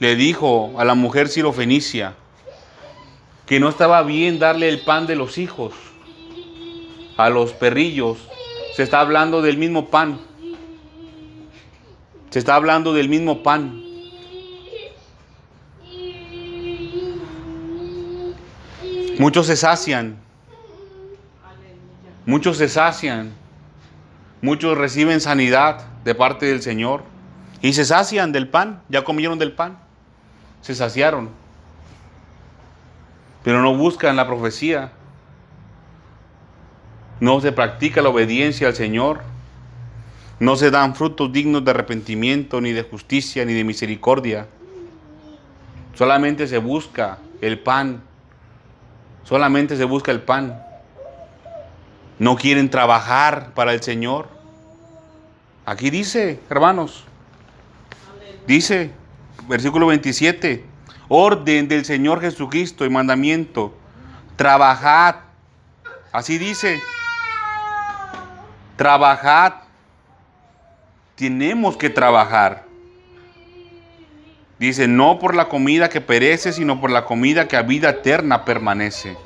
le 0.00 0.16
dijo 0.16 0.72
a 0.78 0.84
la 0.84 0.94
mujer 0.94 1.28
sirofenicia 1.28 2.14
que 3.46 3.60
no 3.60 3.68
estaba 3.68 4.02
bien 4.02 4.38
darle 4.38 4.68
el 4.68 4.80
pan 4.80 5.06
de 5.06 5.14
los 5.14 5.38
hijos 5.38 5.74
a 7.16 7.28
los 7.28 7.52
perrillos, 7.52 8.16
se 8.74 8.82
está 8.82 9.00
hablando 9.00 9.42
del 9.42 9.58
mismo 9.58 9.90
pan. 9.90 10.18
Se 12.30 12.38
está 12.38 12.54
hablando 12.54 12.94
del 12.94 13.10
mismo 13.10 13.42
pan. 13.42 13.82
Muchos 19.18 19.48
se 19.48 19.56
sacian. 19.56 20.16
Muchos 22.24 22.56
se 22.56 22.68
sacian. 22.68 23.34
Muchos 24.40 24.78
reciben 24.78 25.20
sanidad 25.20 25.84
de 26.04 26.14
parte 26.14 26.46
del 26.46 26.62
Señor. 26.62 27.02
Y 27.60 27.74
se 27.74 27.84
sacian 27.84 28.32
del 28.32 28.48
pan. 28.48 28.80
Ya 28.88 29.04
comieron 29.04 29.38
del 29.38 29.52
pan. 29.52 29.89
Se 30.62 30.74
saciaron. 30.74 31.30
Pero 33.42 33.62
no 33.62 33.76
buscan 33.76 34.16
la 34.16 34.26
profecía. 34.26 34.92
No 37.20 37.40
se 37.40 37.52
practica 37.52 38.02
la 38.02 38.08
obediencia 38.08 38.68
al 38.68 38.74
Señor. 38.74 39.22
No 40.38 40.56
se 40.56 40.70
dan 40.70 40.94
frutos 40.94 41.32
dignos 41.32 41.64
de 41.64 41.70
arrepentimiento, 41.70 42.60
ni 42.60 42.72
de 42.72 42.82
justicia, 42.82 43.44
ni 43.44 43.52
de 43.52 43.64
misericordia. 43.64 44.46
Solamente 45.94 46.46
se 46.46 46.58
busca 46.58 47.18
el 47.42 47.58
pan. 47.58 48.02
Solamente 49.24 49.76
se 49.76 49.84
busca 49.84 50.12
el 50.12 50.22
pan. 50.22 50.62
No 52.18 52.36
quieren 52.36 52.70
trabajar 52.70 53.52
para 53.54 53.72
el 53.74 53.82
Señor. 53.82 54.28
Aquí 55.66 55.90
dice, 55.90 56.40
hermanos, 56.48 57.04
dice, 58.46 58.92
versículo 59.48 59.86
27, 59.86 60.64
orden 61.08 61.68
del 61.68 61.84
Señor 61.84 62.20
Jesucristo 62.20 62.84
y 62.84 62.90
mandamiento, 62.90 63.74
trabajad. 64.36 65.16
Así 66.12 66.38
dice, 66.38 66.80
trabajad. 68.76 69.54
Tenemos 71.14 71.76
que 71.76 71.90
trabajar. 71.90 72.64
Dice, 74.58 74.88
no 74.88 75.18
por 75.18 75.34
la 75.34 75.48
comida 75.48 75.88
que 75.88 76.00
perece, 76.00 76.52
sino 76.52 76.80
por 76.80 76.90
la 76.90 77.04
comida 77.04 77.48
que 77.48 77.56
a 77.56 77.62
vida 77.62 77.90
eterna 77.90 78.44
permanece. 78.44 79.16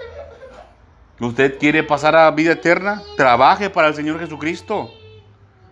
¿Usted 1.20 1.58
quiere 1.58 1.84
pasar 1.84 2.16
a 2.16 2.30
vida 2.32 2.52
eterna? 2.52 3.02
Trabaje 3.16 3.70
para 3.70 3.88
el 3.88 3.94
Señor 3.94 4.18
Jesucristo. 4.18 4.92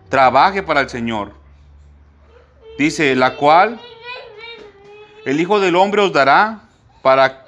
Trabaje 0.07 0.63
para 0.63 0.81
el 0.81 0.89
Señor. 0.89 1.33
Dice, 2.77 3.15
la 3.15 3.35
cual 3.35 3.79
el 5.25 5.39
Hijo 5.39 5.59
del 5.59 5.75
Hombre 5.75 6.01
os 6.01 6.11
dará 6.11 6.61
para 7.01 7.45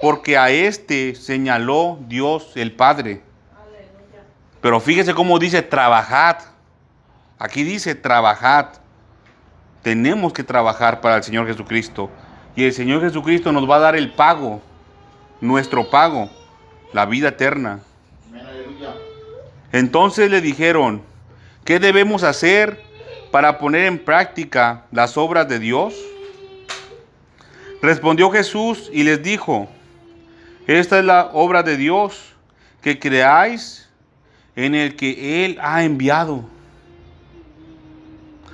porque 0.00 0.36
a 0.36 0.50
este 0.50 1.14
señaló 1.14 1.98
Dios 2.06 2.52
el 2.54 2.72
Padre. 2.72 3.22
Pero 4.60 4.80
fíjese 4.80 5.14
cómo 5.14 5.38
dice 5.38 5.62
trabajad. 5.62 6.38
Aquí 7.38 7.62
dice 7.62 7.94
trabajad. 7.94 8.66
Tenemos 9.82 10.32
que 10.32 10.42
trabajar 10.42 11.00
para 11.00 11.16
el 11.16 11.22
Señor 11.22 11.46
Jesucristo. 11.46 12.10
Y 12.54 12.64
el 12.64 12.72
Señor 12.72 13.00
Jesucristo 13.02 13.52
nos 13.52 13.68
va 13.68 13.76
a 13.76 13.80
dar 13.80 13.96
el 13.96 14.12
pago, 14.12 14.60
nuestro 15.40 15.88
pago, 15.90 16.30
la 16.92 17.06
vida 17.06 17.28
eterna. 17.28 17.80
Entonces 19.72 20.30
le 20.30 20.40
dijeron, 20.40 21.02
¿qué 21.64 21.78
debemos 21.78 22.22
hacer 22.22 22.82
para 23.30 23.58
poner 23.58 23.84
en 23.84 23.98
práctica 23.98 24.84
las 24.90 25.16
obras 25.16 25.48
de 25.48 25.58
Dios? 25.58 25.94
Respondió 27.86 28.32
Jesús 28.32 28.90
y 28.92 29.04
les 29.04 29.22
dijo, 29.22 29.68
esta 30.66 30.98
es 30.98 31.04
la 31.04 31.30
obra 31.32 31.62
de 31.62 31.76
Dios, 31.76 32.34
que 32.82 32.98
creáis 32.98 33.88
en 34.56 34.74
el 34.74 34.96
que 34.96 35.44
Él 35.44 35.56
ha 35.62 35.84
enviado. 35.84 36.44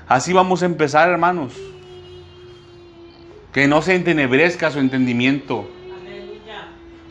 Así 0.06 0.34
vamos 0.34 0.62
a 0.62 0.66
empezar, 0.66 1.08
hermanos. 1.08 1.54
Que 3.54 3.66
no 3.66 3.80
se 3.80 3.94
entenebrezca 3.94 4.70
su 4.70 4.80
entendimiento. 4.80 5.66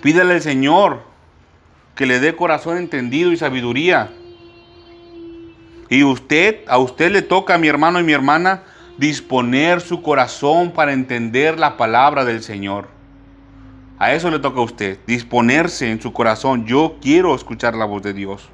Pídale 0.03 0.35
al 0.35 0.41
Señor 0.41 1.01
que 1.95 2.05
le 2.05 2.19
dé 2.19 2.35
corazón 2.35 2.77
entendido 2.77 3.31
y 3.31 3.37
sabiduría. 3.37 4.11
Y 5.89 6.03
usted, 6.03 6.65
a 6.67 6.77
usted 6.77 7.11
le 7.11 7.23
toca, 7.23 7.57
mi 7.57 7.67
hermano 7.67 7.99
y 7.99 8.03
mi 8.03 8.13
hermana, 8.13 8.61
disponer 8.97 9.81
su 9.81 10.01
corazón 10.01 10.71
para 10.71 10.93
entender 10.93 11.59
la 11.59 11.77
palabra 11.77 12.25
del 12.25 12.43
Señor. 12.43 12.87
A 13.99 14.13
eso 14.13 14.31
le 14.31 14.39
toca 14.39 14.59
a 14.59 14.63
usted, 14.63 14.99
disponerse 15.05 15.91
en 15.91 16.01
su 16.01 16.11
corazón. 16.11 16.65
Yo 16.65 16.97
quiero 17.01 17.35
escuchar 17.35 17.75
la 17.75 17.85
voz 17.85 18.01
de 18.01 18.13
Dios. 18.13 18.49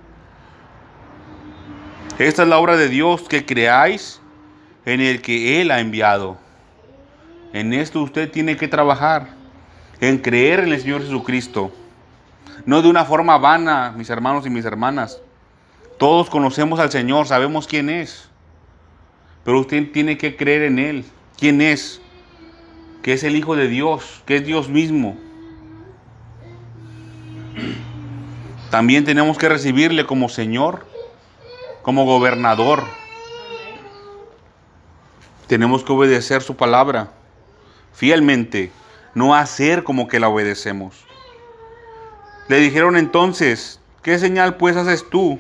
Esta 2.19 2.43
es 2.43 2.49
la 2.49 2.57
obra 2.57 2.75
de 2.75 2.89
Dios, 2.89 3.29
que 3.29 3.45
creáis 3.45 4.19
en 4.85 5.01
el 5.01 5.21
que 5.21 5.61
Él 5.61 5.71
ha 5.71 5.79
enviado. 5.79 6.37
En 7.53 7.73
esto 7.73 8.01
usted 8.01 8.29
tiene 8.29 8.57
que 8.57 8.67
trabajar, 8.67 9.29
en 10.01 10.17
creer 10.17 10.61
en 10.61 10.73
el 10.73 10.81
Señor 10.81 11.01
Jesucristo. 11.01 11.71
No 12.65 12.81
de 12.81 12.89
una 12.89 13.05
forma 13.05 13.37
vana, 13.37 13.93
mis 13.95 14.09
hermanos 14.09 14.45
y 14.45 14.49
mis 14.49 14.65
hermanas. 14.65 15.21
Todos 15.97 16.29
conocemos 16.29 16.79
al 16.79 16.91
Señor, 16.91 17.27
sabemos 17.27 17.67
quién 17.67 17.89
es. 17.89 18.26
Pero 19.47 19.61
usted 19.61 19.93
tiene 19.93 20.17
que 20.17 20.35
creer 20.35 20.63
en 20.63 20.77
Él. 20.77 21.05
¿Quién 21.37 21.61
es? 21.61 22.01
Que 23.01 23.13
es 23.13 23.23
el 23.23 23.37
Hijo 23.37 23.55
de 23.55 23.69
Dios, 23.69 24.21
que 24.25 24.35
es 24.35 24.45
Dios 24.45 24.67
mismo. 24.67 25.15
También 28.69 29.05
tenemos 29.05 29.37
que 29.37 29.47
recibirle 29.47 30.05
como 30.05 30.27
Señor, 30.27 30.85
como 31.81 32.03
gobernador. 32.03 32.83
Tenemos 35.47 35.81
que 35.81 35.93
obedecer 35.93 36.41
su 36.41 36.57
palabra 36.57 37.13
fielmente, 37.93 38.69
no 39.13 39.33
hacer 39.33 39.85
como 39.85 40.09
que 40.09 40.19
la 40.19 40.27
obedecemos. 40.27 41.05
Le 42.49 42.57
dijeron 42.57 42.97
entonces, 42.97 43.79
¿qué 44.03 44.19
señal 44.19 44.57
pues 44.57 44.75
haces 44.75 45.09
tú 45.09 45.39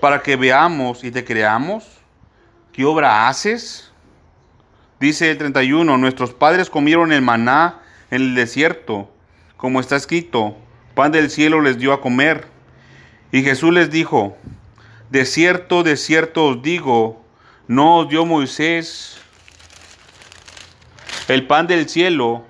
para 0.00 0.22
que 0.22 0.36
veamos 0.36 1.02
y 1.02 1.10
te 1.10 1.24
creamos? 1.24 1.93
¿Qué 2.74 2.84
obra 2.84 3.28
haces? 3.28 3.92
Dice 4.98 5.30
el 5.30 5.38
31, 5.38 5.96
nuestros 5.96 6.34
padres 6.34 6.68
comieron 6.68 7.12
el 7.12 7.22
maná 7.22 7.80
en 8.10 8.22
el 8.22 8.34
desierto, 8.34 9.08
como 9.56 9.78
está 9.78 9.94
escrito, 9.94 10.56
pan 10.96 11.12
del 11.12 11.30
cielo 11.30 11.60
les 11.60 11.78
dio 11.78 11.92
a 11.92 12.00
comer. 12.00 12.48
Y 13.30 13.44
Jesús 13.44 13.72
les 13.72 13.92
dijo, 13.92 14.36
de 15.08 15.24
cierto, 15.24 15.84
de 15.84 15.96
cierto 15.96 16.46
os 16.46 16.62
digo, 16.62 17.24
no 17.68 17.98
os 17.98 18.08
dio 18.08 18.26
Moisés 18.26 19.18
el 21.28 21.46
pan 21.46 21.68
del 21.68 21.88
cielo, 21.88 22.44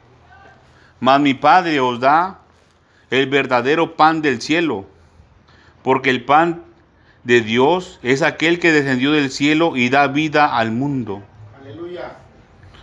mas 1.01 1.21
mi 1.21 1.35
Padre 1.35 1.81
os 1.81 2.01
da 2.01 2.41
el 3.11 3.27
verdadero 3.27 3.95
pan 3.95 4.23
del 4.23 4.41
cielo, 4.41 4.87
porque 5.83 6.09
el 6.09 6.25
pan 6.25 6.63
de 7.25 7.41
Dios 7.41 7.99
es 8.03 8.23
aquel 8.23 8.59
que 8.59 8.71
descendió 8.71 9.13
del 9.13 9.31
cielo 9.31 9.77
y 9.77 9.89
da 9.89 10.07
vida 10.07 10.57
al 10.57 10.71
mundo. 10.71 11.23
Aleluya. 11.61 12.19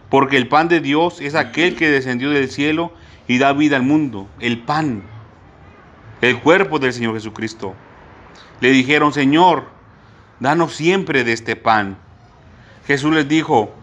Porque 0.09 0.37
el 0.37 0.47
pan 0.47 0.67
de 0.67 0.81
Dios 0.81 1.21
es 1.21 1.35
aquel 1.35 1.75
que 1.75 1.89
descendió 1.89 2.31
del 2.31 2.49
cielo 2.49 2.91
y 3.27 3.37
da 3.37 3.53
vida 3.53 3.77
al 3.77 3.83
mundo. 3.83 4.27
El 4.39 4.59
pan, 4.59 5.03
el 6.21 6.39
cuerpo 6.39 6.79
del 6.79 6.91
Señor 6.91 7.13
Jesucristo. 7.13 7.75
Le 8.59 8.71
dijeron, 8.71 9.13
Señor, 9.13 9.65
danos 10.39 10.73
siempre 10.73 11.23
de 11.23 11.33
este 11.33 11.55
pan. 11.55 11.97
Jesús 12.87 13.13
les 13.13 13.27
dijo, 13.27 13.73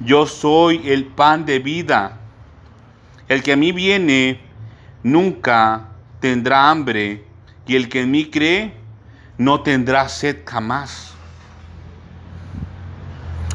yo 0.00 0.26
soy 0.26 0.82
el 0.90 1.06
pan 1.06 1.46
de 1.46 1.60
vida. 1.60 2.18
El 3.28 3.42
que 3.42 3.52
a 3.52 3.56
mí 3.56 3.72
viene 3.72 4.40
nunca 5.02 5.88
tendrá 6.20 6.70
hambre 6.70 7.24
y 7.66 7.76
el 7.76 7.88
que 7.88 8.02
en 8.02 8.10
mí 8.10 8.26
cree 8.26 8.74
no 9.38 9.62
tendrá 9.62 10.08
sed 10.08 10.38
jamás. 10.44 11.14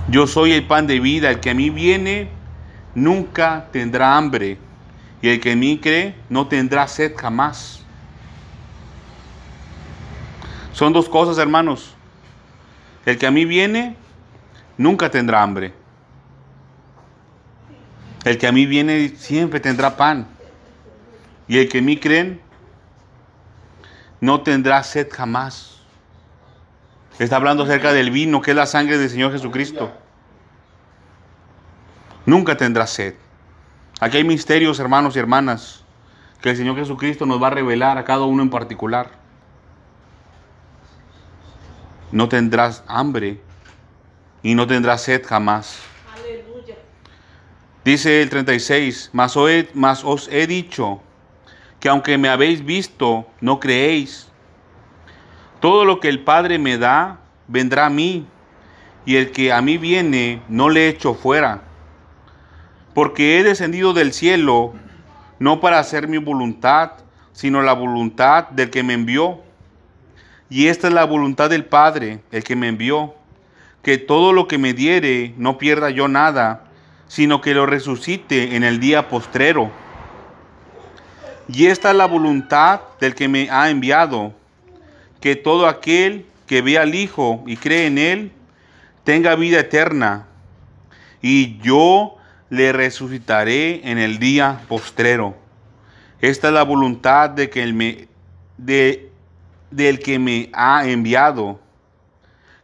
Yo 0.07 0.25
soy 0.25 0.53
el 0.53 0.65
pan 0.65 0.87
de 0.87 0.99
vida, 0.99 1.29
el 1.29 1.39
que 1.39 1.51
a 1.51 1.53
mí 1.53 1.69
viene 1.69 2.29
nunca 2.95 3.67
tendrá 3.71 4.17
hambre 4.17 4.57
y 5.21 5.29
el 5.29 5.39
que 5.39 5.51
en 5.51 5.59
mí 5.59 5.77
cree 5.77 6.15
no 6.29 6.47
tendrá 6.47 6.87
sed 6.87 7.13
jamás. 7.15 7.81
Son 10.71 10.91
dos 10.91 11.07
cosas, 11.07 11.37
hermanos. 11.37 11.93
El 13.05 13.17
que 13.17 13.27
a 13.27 13.31
mí 13.31 13.45
viene 13.45 13.95
nunca 14.77 15.11
tendrá 15.11 15.43
hambre 15.43 15.73
el 18.23 18.37
que 18.37 18.47
a 18.47 18.51
mí 18.51 18.65
viene 18.65 19.09
siempre 19.09 19.59
tendrá 19.59 19.95
pan. 19.97 20.27
Y 21.47 21.57
el 21.59 21.67
que 21.67 21.79
en 21.79 21.85
mí 21.85 21.97
creen 21.97 22.41
no 24.21 24.41
tendrá 24.41 24.81
sed 24.83 25.09
jamás. 25.11 25.72
Está 27.19 27.36
hablando 27.36 27.63
acerca 27.63 27.93
del 27.93 28.12
vino, 28.12 28.41
que 28.41 28.52
es 28.52 28.58
la 28.58 28.65
sangre 28.65 28.97
del 28.97 29.10
Señor 29.10 29.32
Jesucristo. 29.32 29.91
Nunca 32.26 32.58
tendrá 32.58 32.88
sed. 32.88 33.15
Aquí 33.99 34.17
hay 34.17 34.23
misterios, 34.23 34.80
hermanos 34.80 35.15
y 35.15 35.19
hermanas, 35.19 35.84
que 36.41 36.49
el 36.49 36.58
Señor 36.58 36.76
Jesucristo 36.76 37.26
nos 37.26 37.41
va 37.41 37.47
a 37.47 37.52
revelar 37.52 37.97
a 37.97 38.06
cada 38.06 38.26
uno 38.26 38.41
en 38.41 38.49
particular. 38.49 39.12
No 42.12 42.30
tendrás 42.30 42.84
hambre 42.88 43.39
y 44.41 44.56
no 44.56 44.67
tendrás 44.67 45.02
sed 45.02 45.23
jamás. 45.26 45.80
Dice 47.84 48.21
el 48.21 48.30
36, 48.30 49.10
mas, 49.13 50.04
os 50.04 50.30
he 50.32 50.47
dicho 50.47 51.02
que 51.80 51.89
aunque 51.89 52.17
me 52.17 52.30
habéis 52.30 52.63
visto, 52.63 53.28
no 53.41 53.60
creéis. 53.60 54.30
Todo 55.63 55.86
lo 55.86 56.02
que 56.02 56.10
el 56.10 56.19
Padre 56.19 56.60
me 56.60 56.78
da, 56.78 57.21
vendrá 57.47 57.86
a 57.86 57.89
mí, 57.89 58.28
y 59.06 59.15
el 59.15 59.32
que 59.32 59.54
a 59.54 59.62
mí 59.62 59.78
viene, 59.78 60.41
no 60.49 60.67
le 60.67 60.89
echo 60.89 61.13
fuera. 61.13 61.62
Porque 62.93 63.39
he 63.39 63.45
descendido 63.45 63.93
del 63.93 64.12
cielo, 64.12 64.73
no 65.39 65.62
para 65.62 65.80
hacer 65.80 66.10
mi 66.10 66.17
voluntad, 66.17 66.91
sino 67.32 67.62
la 67.62 67.71
voluntad 67.71 68.49
del 68.49 68.71
que 68.71 68.84
me 68.84 68.93
envió. 68.93 69.39
Y 70.49 70.67
esta 70.67 70.89
es 70.89 70.93
la 70.93 71.06
voluntad 71.06 71.49
del 71.49 71.63
Padre, 71.63 72.19
el 72.34 72.43
que 72.43 72.58
me 72.58 72.67
envió, 72.67 73.15
que 73.84 73.97
todo 73.97 74.34
lo 74.34 74.49
que 74.49 74.58
me 74.58 74.73
diere 74.73 75.34
no 75.38 75.58
pierda 75.58 75.91
yo 75.91 76.10
nada, 76.10 76.65
sino 77.08 77.39
que 77.39 77.54
lo 77.54 77.65
resucite 77.65 78.58
en 78.58 78.65
el 78.65 78.82
día 78.82 79.08
postrero. 79.08 79.71
Y 81.47 81.67
esta 81.67 81.91
es 81.91 81.95
la 81.95 82.08
voluntad 82.08 82.82
del 82.99 83.15
que 83.15 83.30
me 83.30 83.49
ha 83.49 83.69
enviado, 83.69 84.34
que 85.23 85.38
todo 85.38 85.67
aquel 85.69 86.25
que 86.47 86.62
ve 86.62 86.77
al 86.77 86.95
Hijo 86.95 87.45
y 87.47 87.55
cree 87.55 87.86
en 87.86 87.97
Él, 87.97 88.31
tenga 89.05 89.36
vida 89.36 89.62
eterna, 89.62 90.27
y 91.21 91.59
yo 91.59 92.17
le 92.49 92.73
resucitaré 92.73 93.89
en 93.89 93.99
el 93.99 94.19
día 94.19 94.59
postrero. 94.67 95.38
Esta 96.19 96.49
es 96.49 96.53
la 96.53 96.63
voluntad 96.63 97.29
de 97.29 97.49
que 97.49 97.65
me, 97.71 98.09
de, 98.57 99.12
del 99.71 99.99
que 99.99 100.19
me 100.19 100.49
ha 100.51 100.89
enviado, 100.89 101.57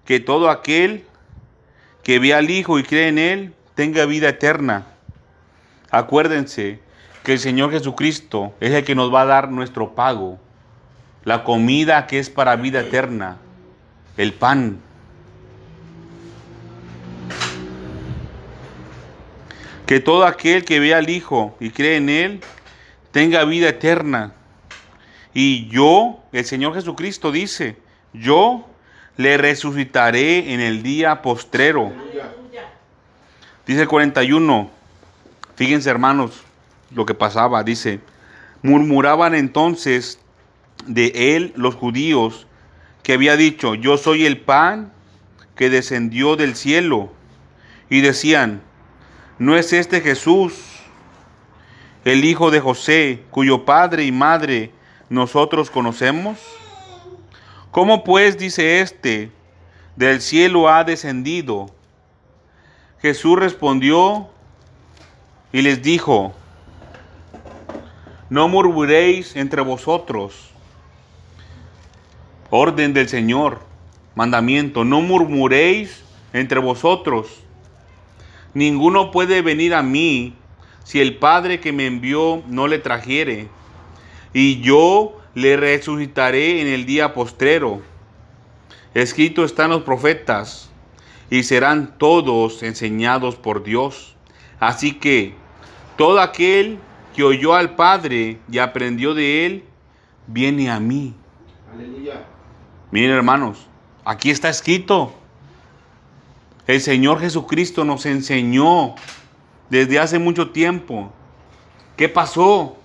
que 0.04 0.19
todo 0.19 0.50
aquel 0.50 1.06
que 2.04 2.19
ve 2.19 2.34
al 2.34 2.50
Hijo 2.50 2.78
y 2.78 2.84
cree 2.84 3.08
en 3.08 3.19
Él 3.19 3.54
tenga 3.74 4.04
vida 4.04 4.28
eterna. 4.28 4.86
Acuérdense 5.91 6.82
que 7.24 7.32
el 7.32 7.39
Señor 7.39 7.72
Jesucristo 7.72 8.54
es 8.60 8.72
el 8.72 8.84
que 8.84 8.95
nos 8.95 9.13
va 9.13 9.22
a 9.22 9.28
dar 9.28 9.50
nuestro 9.50 9.95
pago, 9.95 10.41
la 11.30 11.44
comida 11.44 12.08
que 12.08 12.18
es 12.18 12.28
para 12.28 12.56
vida 12.56 12.80
eterna, 12.80 13.38
el 14.18 14.34
pan. 14.34 14.80
Que 19.86 20.00
todo 20.00 20.26
aquel 20.26 20.65
que 20.65 20.80
ve 20.80 20.96
al 20.96 21.08
Hijo 21.08 21.56
y 21.60 21.70
cree 21.70 21.98
en 21.98 22.10
Él 22.10 22.42
tenga 23.12 23.46
vida 23.46 23.70
eterna. 23.70 24.34
Y 25.32 25.68
yo, 25.68 26.20
el 26.32 26.46
Señor 26.46 26.74
Jesucristo 26.74 27.32
dice, 27.32 27.78
yo 28.12 28.68
le 29.15 29.38
resucitaré 29.38 30.52
en 30.56 30.62
el 30.62 30.82
día 30.82 31.22
postrero. 31.22 31.94
Dice 33.68 33.82
el 33.84 33.88
41, 33.88 34.72
fíjense 35.56 35.92
hermanos 35.92 36.42
lo 36.89 37.06
que 37.06 37.13
pasaba, 37.13 37.62
dice, 37.62 38.00
murmuraban 38.63 39.36
entonces 39.36 40.18
de 40.86 41.36
él 41.36 41.54
los 41.56 41.76
judíos 41.76 42.48
que 43.04 43.13
había 43.13 43.38
dicho, 43.38 43.76
yo 43.76 43.98
soy 43.98 44.26
el 44.26 44.39
pan 44.39 44.92
que 45.56 45.70
descendió 45.70 46.36
del 46.36 46.56
cielo. 46.56 47.12
Y 47.89 48.02
decían, 48.02 48.62
¿no 49.39 49.58
es 49.58 49.74
este 49.74 50.02
Jesús, 50.02 50.54
el 52.06 52.24
hijo 52.24 52.52
de 52.52 52.60
José, 52.60 53.24
cuyo 53.32 53.65
padre 53.65 54.06
y 54.06 54.12
madre 54.12 54.72
nosotros 55.10 55.70
conocemos? 55.70 56.38
¿Cómo 57.72 58.04
pues 58.04 58.38
dice 58.38 58.82
este, 58.82 59.32
del 59.96 60.22
cielo 60.22 60.70
ha 60.70 60.84
descendido? 60.84 61.74
Jesús 63.02 63.38
respondió 63.39 64.30
y 65.52 65.62
les 65.62 65.82
dijo, 65.82 66.34
no 68.30 68.48
murmuréis 68.48 69.36
entre 69.36 69.62
vosotros. 69.62 70.49
Orden 72.52 72.94
del 72.94 73.08
Señor, 73.08 73.60
mandamiento, 74.16 74.84
no 74.84 75.02
murmuréis 75.02 76.04
entre 76.34 76.60
vosotros. 76.60 77.44
Ninguno 78.54 79.12
puede 79.12 79.42
venir 79.42 79.76
a 79.76 79.84
mí 79.84 80.34
si 80.84 81.00
el 81.00 81.18
Padre 81.18 81.60
que 81.60 81.72
me 81.72 81.86
envió 81.86 82.42
no 82.48 82.68
le 82.68 82.80
trajere, 82.80 83.48
y 84.34 84.62
yo 84.62 85.20
le 85.36 85.58
resucitaré 85.58 86.62
en 86.62 86.68
el 86.68 86.86
día 86.86 87.14
postrero. 87.14 87.82
Escrito 88.96 89.44
están 89.44 89.70
los 89.70 89.84
profetas, 89.84 90.70
y 91.30 91.44
serán 91.44 91.98
todos 91.98 92.64
enseñados 92.64 93.36
por 93.36 93.64
Dios. 93.64 94.16
Así 94.60 94.94
que 94.94 95.34
todo 95.98 96.20
aquel 96.20 96.80
que 97.16 97.24
oyó 97.24 97.54
al 97.54 97.76
Padre 97.76 98.40
y 98.52 98.58
aprendió 98.58 99.14
de 99.14 99.46
él, 99.46 99.64
viene 100.28 100.70
a 100.72 100.80
mí. 100.80 101.14
Miren 102.91 103.12
hermanos, 103.12 103.67
aquí 104.04 104.32
está 104.32 104.49
escrito. 104.49 105.13
El 106.65 106.82
Señor 106.82 107.19
Jesucristo 107.19 107.84
nos 107.84 108.06
enseñó 108.06 108.95
desde 109.69 109.99
hace 109.99 110.19
mucho 110.19 110.52
tiempo. 110.52 111.12
¿Qué 111.95 112.10
pasó? 112.10 112.78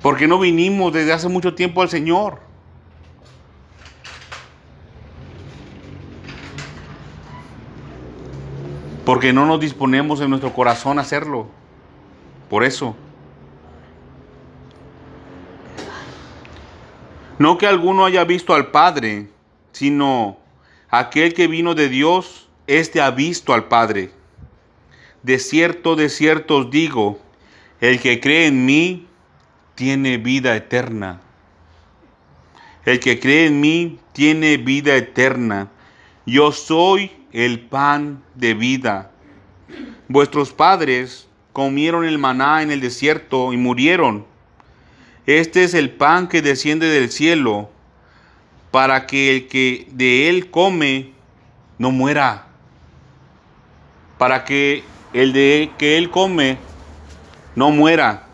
Porque 0.00 0.26
no 0.26 0.38
vinimos 0.38 0.92
desde 0.92 1.12
hace 1.12 1.28
mucho 1.28 1.54
tiempo 1.54 1.82
al 1.82 1.88
Señor? 1.88 2.40
Porque 9.04 9.32
no 9.32 9.46
nos 9.46 9.60
disponemos 9.60 10.20
en 10.20 10.30
nuestro 10.30 10.52
corazón 10.52 10.98
a 10.98 11.02
hacerlo. 11.02 11.46
Por 12.48 12.64
eso. 12.64 12.96
No 17.42 17.58
que 17.58 17.66
alguno 17.66 18.04
haya 18.04 18.22
visto 18.22 18.54
al 18.54 18.70
Padre, 18.70 19.26
sino 19.72 20.38
aquel 20.88 21.34
que 21.34 21.48
vino 21.48 21.74
de 21.74 21.88
Dios, 21.88 22.48
éste 22.68 23.00
ha 23.00 23.10
visto 23.10 23.52
al 23.52 23.66
Padre. 23.66 24.12
De 25.24 25.40
cierto, 25.40 25.96
de 25.96 26.08
cierto 26.08 26.58
os 26.58 26.70
digo, 26.70 27.18
el 27.80 27.98
que 27.98 28.20
cree 28.20 28.46
en 28.46 28.64
mí 28.64 29.08
tiene 29.74 30.18
vida 30.18 30.54
eterna. 30.54 31.20
El 32.84 33.00
que 33.00 33.18
cree 33.18 33.46
en 33.46 33.60
mí 33.60 33.98
tiene 34.12 34.56
vida 34.56 34.94
eterna. 34.94 35.68
Yo 36.24 36.52
soy 36.52 37.10
el 37.32 37.58
pan 37.58 38.22
de 38.36 38.54
vida. 38.54 39.10
Vuestros 40.06 40.52
padres 40.52 41.28
comieron 41.52 42.04
el 42.04 42.18
maná 42.18 42.62
en 42.62 42.70
el 42.70 42.80
desierto 42.80 43.52
y 43.52 43.56
murieron. 43.56 44.30
Este 45.26 45.64
es 45.64 45.74
el 45.74 45.90
pan 45.90 46.28
que 46.28 46.42
desciende 46.42 46.86
del 46.86 47.10
cielo, 47.10 47.70
para 48.72 49.06
que 49.06 49.36
el 49.36 49.48
que 49.48 49.86
de 49.92 50.28
él 50.28 50.50
come 50.50 51.12
no 51.78 51.90
muera. 51.90 52.46
Para 54.18 54.44
que 54.44 54.82
el 55.12 55.32
de 55.32 55.70
que 55.78 55.98
él 55.98 56.10
come 56.10 56.58
no 57.54 57.70
muera. 57.70 58.26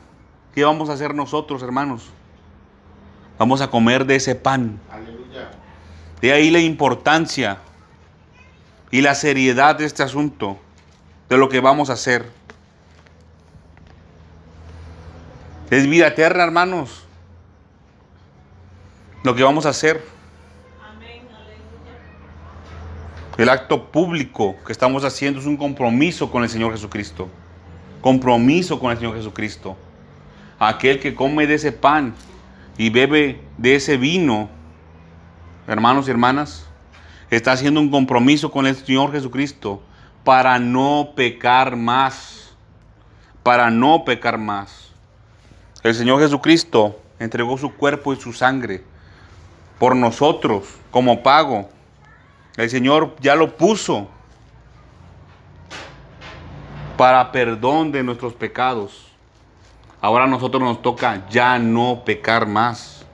¿Qué 0.55 0.64
vamos 0.64 0.88
a 0.88 0.94
hacer 0.94 1.14
nosotros, 1.14 1.62
hermanos? 1.62 2.11
Vamos 3.38 3.61
a 3.61 3.70
comer 3.70 4.07
de 4.07 4.16
ese 4.16 4.35
pan. 4.35 4.81
Aleluya. 4.90 5.51
De 6.20 6.33
ahí 6.33 6.51
la 6.51 6.61
importancia 6.61 7.59
y 8.90 9.03
la 9.03 9.14
seriedad 9.14 9.77
de 9.77 9.85
este 9.85 10.03
asunto, 10.03 10.59
de 11.29 11.37
lo 11.37 11.48
que 11.48 11.61
vamos 11.61 11.90
a 11.90 11.94
hacer. 11.94 12.38
Es 15.70 15.87
vida 15.87 16.07
eterna, 16.07 16.44
hermanos. 16.44 17.04
Lo 19.22 19.35
que 19.35 19.42
vamos 19.42 19.66
a 19.66 19.70
hacer. 19.70 20.02
El 23.37 23.48
acto 23.50 23.92
público 23.92 24.57
que 24.66 24.72
estamos 24.72 25.04
haciendo 25.04 25.38
es 25.38 25.46
un 25.46 25.57
compromiso 25.57 26.31
con 26.31 26.42
el 26.42 26.48
Señor 26.48 26.72
Jesucristo. 26.72 27.28
Compromiso 28.00 28.81
con 28.81 28.92
el 28.92 28.98
Señor 28.98 29.16
Jesucristo. 29.16 29.76
Aquel 30.59 31.00
que 31.00 31.14
come 31.14 31.46
de 31.46 31.54
ese 31.54 31.70
pan 31.70 32.14
y 32.78 32.88
bebe 32.88 33.42
de 33.59 33.74
ese 33.74 33.96
vino, 33.96 34.48
hermanos 35.66 36.09
y 36.09 36.11
hermanas, 36.11 36.66
está 37.31 37.52
haciendo 37.52 37.81
un 37.81 37.90
compromiso 37.90 38.50
con 38.50 38.66
el 38.66 38.74
Señor 38.74 39.12
Jesucristo 39.12 39.83
para 40.24 40.59
no 40.59 41.12
pecar 41.14 41.76
más. 41.76 42.57
Para 43.42 43.70
no 43.70 44.04
pecar 44.04 44.38
más. 44.38 44.88
El 45.82 45.94
Señor 45.94 46.20
Jesucristo 46.20 47.00
entregó 47.20 47.56
su 47.56 47.72
cuerpo 47.74 48.12
y 48.12 48.16
su 48.16 48.32
sangre 48.32 48.82
por 49.78 49.94
nosotros 49.94 50.64
como 50.90 51.22
pago. 51.22 51.68
El 52.56 52.68
Señor 52.68 53.14
ya 53.20 53.36
lo 53.36 53.56
puso 53.56 54.08
para 56.96 57.30
perdón 57.30 57.92
de 57.92 58.02
nuestros 58.02 58.34
pecados. 58.34 59.12
Ahora 60.00 60.24
a 60.24 60.28
nosotros 60.28 60.60
nos 60.60 60.82
toca 60.82 61.28
ya 61.30 61.58
no 61.60 62.02
pecar 62.04 62.46
más. 62.46 63.06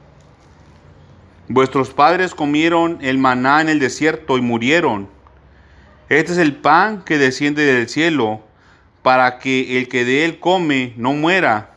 Vuestros 1.48 1.90
padres 1.90 2.34
comieron 2.34 2.96
el 3.02 3.18
maná 3.18 3.60
en 3.60 3.68
el 3.68 3.78
desierto 3.78 4.38
y 4.38 4.40
murieron. 4.40 5.10
Este 6.08 6.32
es 6.32 6.38
el 6.38 6.56
pan 6.56 7.02
que 7.04 7.18
desciende 7.18 7.66
del 7.66 7.90
cielo 7.90 8.40
para 9.02 9.38
que 9.38 9.76
el 9.78 9.88
que 9.88 10.06
de 10.06 10.24
él 10.24 10.40
come 10.40 10.94
no 10.96 11.12
muera. 11.12 11.73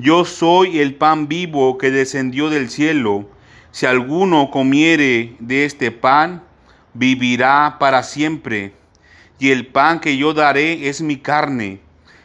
Yo 0.00 0.24
soy 0.24 0.80
el 0.80 0.94
pan 0.94 1.28
vivo 1.28 1.76
que 1.76 1.90
descendió 1.90 2.48
del 2.48 2.70
cielo. 2.70 3.28
Si 3.70 3.84
alguno 3.84 4.50
comiere 4.50 5.36
de 5.40 5.66
este 5.66 5.90
pan, 5.90 6.42
vivirá 6.94 7.76
para 7.78 8.02
siempre. 8.02 8.72
Y 9.38 9.50
el 9.50 9.66
pan 9.66 10.00
que 10.00 10.16
yo 10.16 10.32
daré 10.32 10.88
es 10.88 11.02
mi 11.02 11.18
carne, 11.18 11.80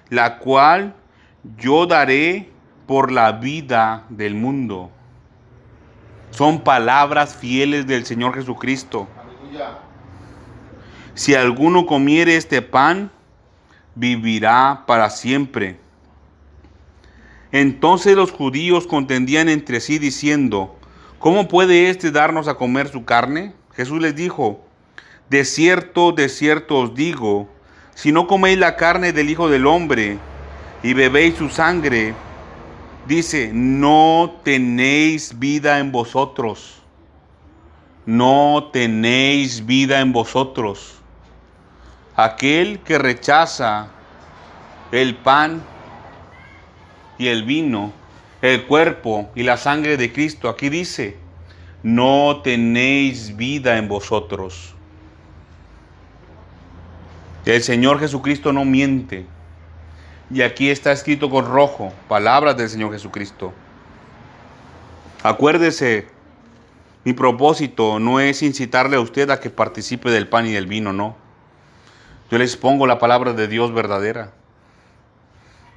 la 0.10 0.38
cual 0.38 0.96
yo 1.58 1.86
daré 1.86 2.50
por 2.88 3.12
la 3.12 3.34
vida 3.34 4.06
del 4.08 4.36
mundo. 4.36 4.90
Son 6.32 6.62
palabras 6.62 7.36
fieles 7.36 7.86
del 7.88 8.06
Señor 8.06 8.36
Jesucristo. 8.36 9.06
Si 11.14 11.36
alguno 11.36 11.86
comiere 11.86 12.38
este 12.38 12.62
pan, 12.62 13.12
vivirá 13.96 14.86
para 14.88 15.10
siempre. 15.10 15.85
Entonces 17.56 18.18
los 18.18 18.32
judíos 18.32 18.86
contendían 18.86 19.48
entre 19.48 19.80
sí 19.80 19.98
diciendo, 19.98 20.78
¿cómo 21.20 21.48
puede 21.48 21.90
éste 21.90 22.12
darnos 22.12 22.50
a 22.50 22.56
comer 22.56 22.90
su 22.90 23.06
carne? 23.06 23.54
Jesús 23.78 24.02
les 24.02 24.14
dijo, 24.14 24.66
de 25.30 25.46
cierto, 25.46 26.12
de 26.12 26.28
cierto 26.28 26.80
os 26.80 26.94
digo, 26.96 27.48
si 27.94 28.12
no 28.12 28.28
coméis 28.28 28.58
la 28.58 28.76
carne 28.76 29.14
del 29.14 29.30
Hijo 29.30 29.48
del 29.48 29.68
Hombre 29.68 30.18
y 30.84 30.94
bebéis 30.94 31.36
su 31.36 31.48
sangre, 31.48 32.14
dice, 33.08 33.52
no 33.54 34.36
tenéis 34.44 35.40
vida 35.40 35.80
en 35.80 35.94
vosotros. 35.94 36.82
No 38.06 38.70
tenéis 38.74 39.66
vida 39.66 40.02
en 40.02 40.12
vosotros. 40.12 40.96
Aquel 42.18 42.80
que 42.80 42.98
rechaza 42.98 43.88
el 44.92 45.16
pan 45.16 45.64
y 47.18 47.28
el 47.28 47.44
vino, 47.44 47.94
el 48.42 48.66
cuerpo 48.66 49.30
y 49.36 49.44
la 49.44 49.58
sangre 49.58 49.98
de 49.98 50.12
Cristo, 50.12 50.50
aquí 50.50 50.70
dice, 50.70 51.18
no 51.84 52.42
tenéis 52.44 53.36
vida 53.36 53.78
en 53.78 53.88
vosotros. 53.88 54.76
El 57.46 57.62
Señor 57.62 58.00
Jesucristo 58.00 58.52
no 58.52 58.66
miente. 58.66 59.26
Y 60.32 60.42
aquí 60.42 60.72
está 60.72 60.92
escrito 60.92 61.30
con 61.30 61.46
rojo, 61.46 61.94
palabras 62.08 62.58
del 62.58 62.70
Señor 62.70 62.92
Jesucristo. 62.92 63.54
Acuérdese, 65.22 66.08
mi 67.04 67.14
propósito 67.14 68.00
no 68.00 68.20
es 68.20 68.42
incitarle 68.42 68.96
a 68.98 69.00
usted 69.00 69.30
a 69.30 69.40
que 69.40 69.52
participe 69.52 70.10
del 70.10 70.28
pan 70.28 70.48
y 70.48 70.54
del 70.54 70.66
vino, 70.66 70.92
no. 70.92 71.16
Yo 72.32 72.40
les 72.40 72.58
pongo 72.58 72.88
la 72.88 72.98
palabra 72.98 73.34
de 73.34 73.48
Dios 73.48 73.72
verdadera. 73.72 74.34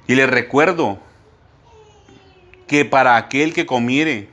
Y 0.07 0.15
les 0.15 0.27
recuerdo 0.27 0.97
que 2.69 2.85
para 2.85 3.17
aquel 3.17 3.51
que 3.51 3.65
comiere 3.65 4.29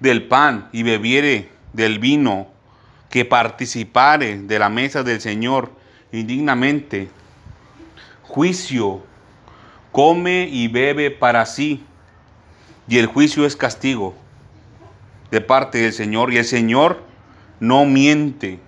del 0.00 0.26
pan 0.26 0.70
y 0.72 0.82
bebiere 0.82 1.50
del 1.74 1.98
vino, 1.98 2.48
que 3.10 3.26
participare 3.26 4.38
de 4.38 4.58
la 4.58 4.70
mesa 4.70 5.02
del 5.02 5.20
Señor 5.20 5.70
indignamente, 6.12 7.10
juicio 8.22 9.04
come 9.92 10.48
y 10.50 10.68
bebe 10.68 11.10
para 11.10 11.44
sí, 11.44 11.84
y 12.88 12.96
el 12.96 13.04
juicio 13.04 13.44
es 13.44 13.54
castigo 13.54 14.14
de 15.30 15.42
parte 15.42 15.76
del 15.76 15.92
Señor, 15.92 16.32
y 16.32 16.38
el 16.38 16.46
Señor 16.46 17.02
no 17.60 17.84
miente. 17.84 18.60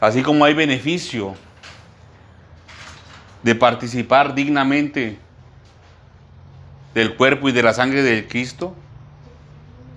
Así 0.00 0.20
como 0.20 0.44
hay 0.44 0.52
beneficio 0.52 1.34
de 3.42 3.54
participar 3.54 4.34
dignamente 4.34 5.23
del 6.94 7.16
cuerpo 7.16 7.48
y 7.48 7.52
de 7.52 7.62
la 7.62 7.74
sangre 7.74 8.02
del 8.02 8.28
Cristo, 8.28 8.74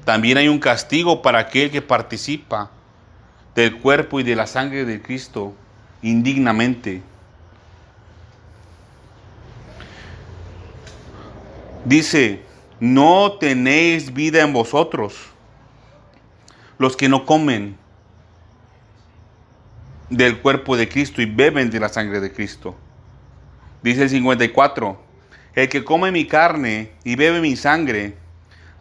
también 0.04 0.38
hay 0.38 0.48
un 0.48 0.60
castigo 0.60 1.22
para 1.22 1.40
aquel 1.40 1.70
que 1.70 1.82
participa 1.82 2.72
del 3.56 3.78
cuerpo 3.78 4.20
y 4.20 4.24
de 4.24 4.36
la 4.36 4.48
sangre 4.48 4.86
de 4.86 5.02
Cristo 5.02 5.54
indignamente. 6.02 7.02
Dice, 11.86 12.42
no 12.80 13.34
tenéis 13.34 14.14
vida 14.14 14.42
en 14.42 14.54
vosotros, 14.54 15.16
los 16.78 16.96
que 16.96 17.10
no 17.10 17.26
comen 17.26 17.78
del 20.10 20.40
cuerpo 20.40 20.78
de 20.78 20.88
Cristo 20.88 21.22
y 21.22 21.26
beben 21.26 21.70
de 21.70 21.80
la 21.80 21.90
sangre 21.90 22.20
de 22.20 22.32
Cristo. 22.32 22.76
Dice 23.84 24.04
el 24.04 24.10
54, 24.10 25.07
el 25.58 25.70
que 25.70 25.84
come 25.84 26.12
mi 26.12 26.28
carne 26.28 26.92
y 27.04 27.16
bebe 27.16 27.42
mi 27.42 27.56
sangre, 27.56 28.14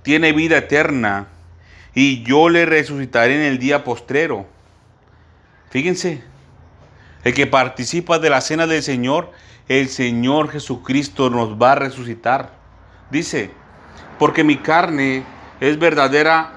tiene 0.03 0.35
vida 0.35 0.59
eterna, 0.59 1.29
y 1.95 2.23
yo 2.23 2.51
le 2.51 2.67
resucitaré 2.67 3.35
en 3.35 3.41
el 3.51 3.59
día 3.59 3.83
postrero. 3.83 4.47
Fíjense, 5.71 6.23
el 7.25 7.33
que 7.33 7.47
participa 7.47 8.19
de 8.19 8.29
la 8.29 8.43
cena 8.43 8.67
del 8.67 8.83
Señor, 8.83 9.33
el 9.69 9.89
Señor 9.89 10.51
Jesucristo 10.51 11.31
nos 11.31 11.55
va 11.55 11.73
a 11.73 11.77
resucitar. 11.77 12.53
Dice, 13.11 13.51
porque 14.19 14.45
mi 14.45 14.59
carne 14.59 15.25
es 15.61 15.79
verdadera 15.79 16.53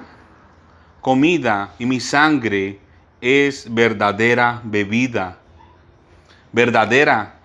comida 1.00 1.76
y 1.80 1.86
mi 1.86 2.02
sangre 2.02 2.82
es 3.22 3.74
verdadera 3.74 4.60
bebida. 4.66 5.38
Verdadera. 6.52 7.39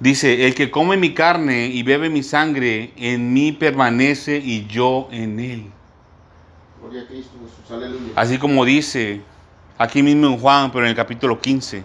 Dice, 0.00 0.46
el 0.46 0.54
que 0.54 0.70
come 0.70 0.96
mi 0.96 1.14
carne 1.14 1.66
y 1.66 1.82
bebe 1.82 2.10
mi 2.10 2.22
sangre, 2.22 2.92
en 2.96 3.32
mí 3.32 3.52
permanece 3.52 4.36
y 4.36 4.66
yo 4.66 5.08
en 5.10 5.40
él. 5.40 5.66
Así 8.14 8.38
como 8.38 8.64
dice 8.64 9.22
aquí 9.78 10.02
mismo 10.02 10.26
en 10.26 10.38
Juan, 10.38 10.70
pero 10.70 10.84
en 10.84 10.90
el 10.90 10.96
capítulo 10.96 11.40
15. 11.40 11.82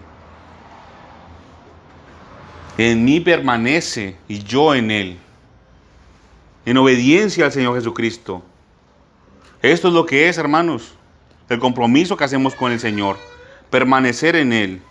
En 2.78 3.04
mí 3.04 3.20
permanece 3.20 4.16
y 4.28 4.42
yo 4.42 4.74
en 4.74 4.90
él. 4.90 5.18
En 6.64 6.76
obediencia 6.76 7.46
al 7.46 7.52
Señor 7.52 7.74
Jesucristo. 7.76 8.42
Esto 9.62 9.88
es 9.88 9.94
lo 9.94 10.06
que 10.06 10.28
es, 10.28 10.38
hermanos 10.38 10.94
el 11.50 11.58
compromiso 11.58 12.16
que 12.16 12.24
hacemos 12.24 12.54
con 12.54 12.70
el 12.70 12.78
Señor, 12.78 13.18
permanecer 13.70 14.36
en 14.36 14.52
Él. 14.52 14.82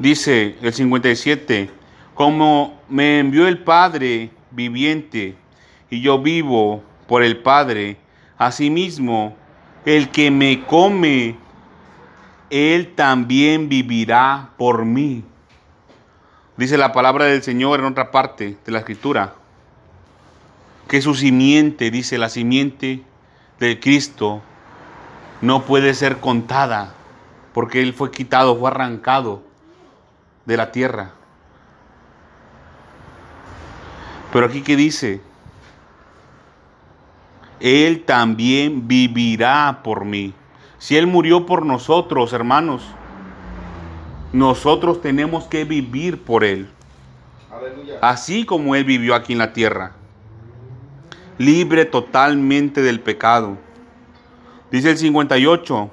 Dice 0.00 0.56
el 0.62 0.72
57, 0.72 1.68
como 2.14 2.80
me 2.88 3.18
envió 3.18 3.46
el 3.46 3.58
Padre 3.58 4.30
viviente 4.50 5.36
y 5.90 6.00
yo 6.00 6.18
vivo 6.22 6.82
por 7.06 7.22
el 7.22 7.36
Padre, 7.36 7.98
asimismo, 8.38 9.36
el 9.84 10.08
que 10.08 10.30
me 10.30 10.64
come, 10.64 11.36
Él 12.48 12.94
también 12.94 13.68
vivirá 13.68 14.52
por 14.56 14.86
mí. 14.86 15.22
Dice 16.56 16.78
la 16.78 16.92
palabra 16.92 17.26
del 17.26 17.42
Señor 17.42 17.80
en 17.80 17.84
otra 17.84 18.10
parte 18.10 18.56
de 18.64 18.72
la 18.72 18.78
escritura, 18.78 19.34
que 20.88 21.02
su 21.02 21.14
simiente, 21.14 21.90
dice 21.90 22.16
la 22.16 22.30
simiente 22.30 23.02
de 23.58 23.78
Cristo, 23.78 24.40
no 25.42 25.66
puede 25.66 25.92
ser 25.92 26.20
contada, 26.20 26.94
porque 27.52 27.82
Él 27.82 27.92
fue 27.92 28.10
quitado, 28.10 28.58
fue 28.58 28.70
arrancado 28.70 29.49
de 30.44 30.56
la 30.56 30.72
tierra. 30.72 31.12
Pero 34.32 34.46
aquí 34.46 34.62
que 34.62 34.76
dice, 34.76 35.20
Él 37.58 38.04
también 38.04 38.86
vivirá 38.86 39.80
por 39.82 40.04
mí. 40.04 40.34
Si 40.78 40.96
Él 40.96 41.06
murió 41.06 41.46
por 41.46 41.66
nosotros, 41.66 42.32
hermanos, 42.32 42.82
nosotros 44.32 45.00
tenemos 45.00 45.44
que 45.44 45.64
vivir 45.64 46.22
por 46.22 46.44
Él. 46.44 46.70
Así 48.00 48.44
como 48.46 48.76
Él 48.76 48.84
vivió 48.84 49.14
aquí 49.14 49.32
en 49.32 49.40
la 49.40 49.52
tierra. 49.52 49.92
Libre 51.38 51.84
totalmente 51.84 52.82
del 52.82 53.00
pecado 53.00 53.56
Dice 54.70 54.90
el 54.90 54.98
58, 54.98 55.90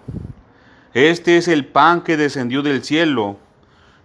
este 0.93 1.37
es 1.37 1.47
el 1.47 1.65
pan 1.65 2.01
que 2.01 2.15
descendió 2.15 2.61
del 2.61 2.83
cielo, 2.83 3.39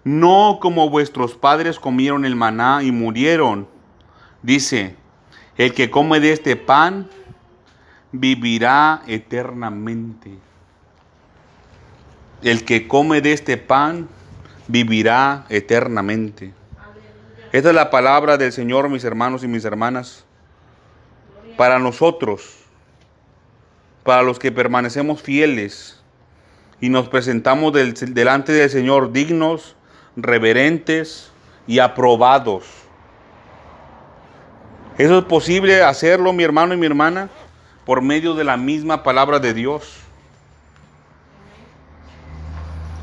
no 0.05 0.59
como 0.61 0.91
vuestros 0.91 1.35
padres 1.35 1.79
comieron 1.79 2.25
el 2.25 2.37
maná 2.37 2.83
y 2.83 2.91
murieron. 2.91 3.69
Dice, 4.43 4.97
el 5.57 5.75
que 5.75 5.91
come 5.91 6.21
de 6.21 6.33
este 6.33 6.57
pan 6.57 7.09
vivirá 8.11 9.03
eternamente. 9.07 10.31
El 12.43 12.65
que 12.65 12.89
come 12.89 13.21
de 13.21 13.33
este 13.33 13.57
pan 13.57 14.09
vivirá 14.67 15.47
eternamente. 15.49 16.53
Esta 17.53 17.69
es 17.69 17.75
la 17.75 17.91
palabra 17.91 18.37
del 18.37 18.53
Señor, 18.53 18.89
mis 18.89 19.05
hermanos 19.05 19.45
y 19.45 19.49
mis 19.49 19.65
hermanas, 19.65 20.25
para 21.57 21.79
nosotros 21.79 22.63
para 24.03 24.23
los 24.23 24.39
que 24.39 24.53
permanecemos 24.53 25.23
fieles 25.23 26.01
y 26.81 26.89
nos 26.89 27.09
presentamos 27.09 27.73
delante 27.73 28.53
del 28.53 28.71
Señor 28.71 29.13
dignos, 29.13 29.77
reverentes 30.17 31.31
y 31.67 31.79
aprobados. 31.79 32.65
Eso 34.99 35.19
es 35.19 35.25
posible 35.25 35.83
hacerlo, 35.83 36.33
mi 36.33 36.43
hermano 36.43 36.75
y 36.75 36.77
mi 36.77 36.87
hermana, 36.87 37.29
por 37.87 38.03
medio 38.03 38.35
de 38.35 38.45
la 38.45 38.57
misma 38.57 39.03
palabra 39.03 39.39
de 39.39 39.55
Dios. 39.55 39.99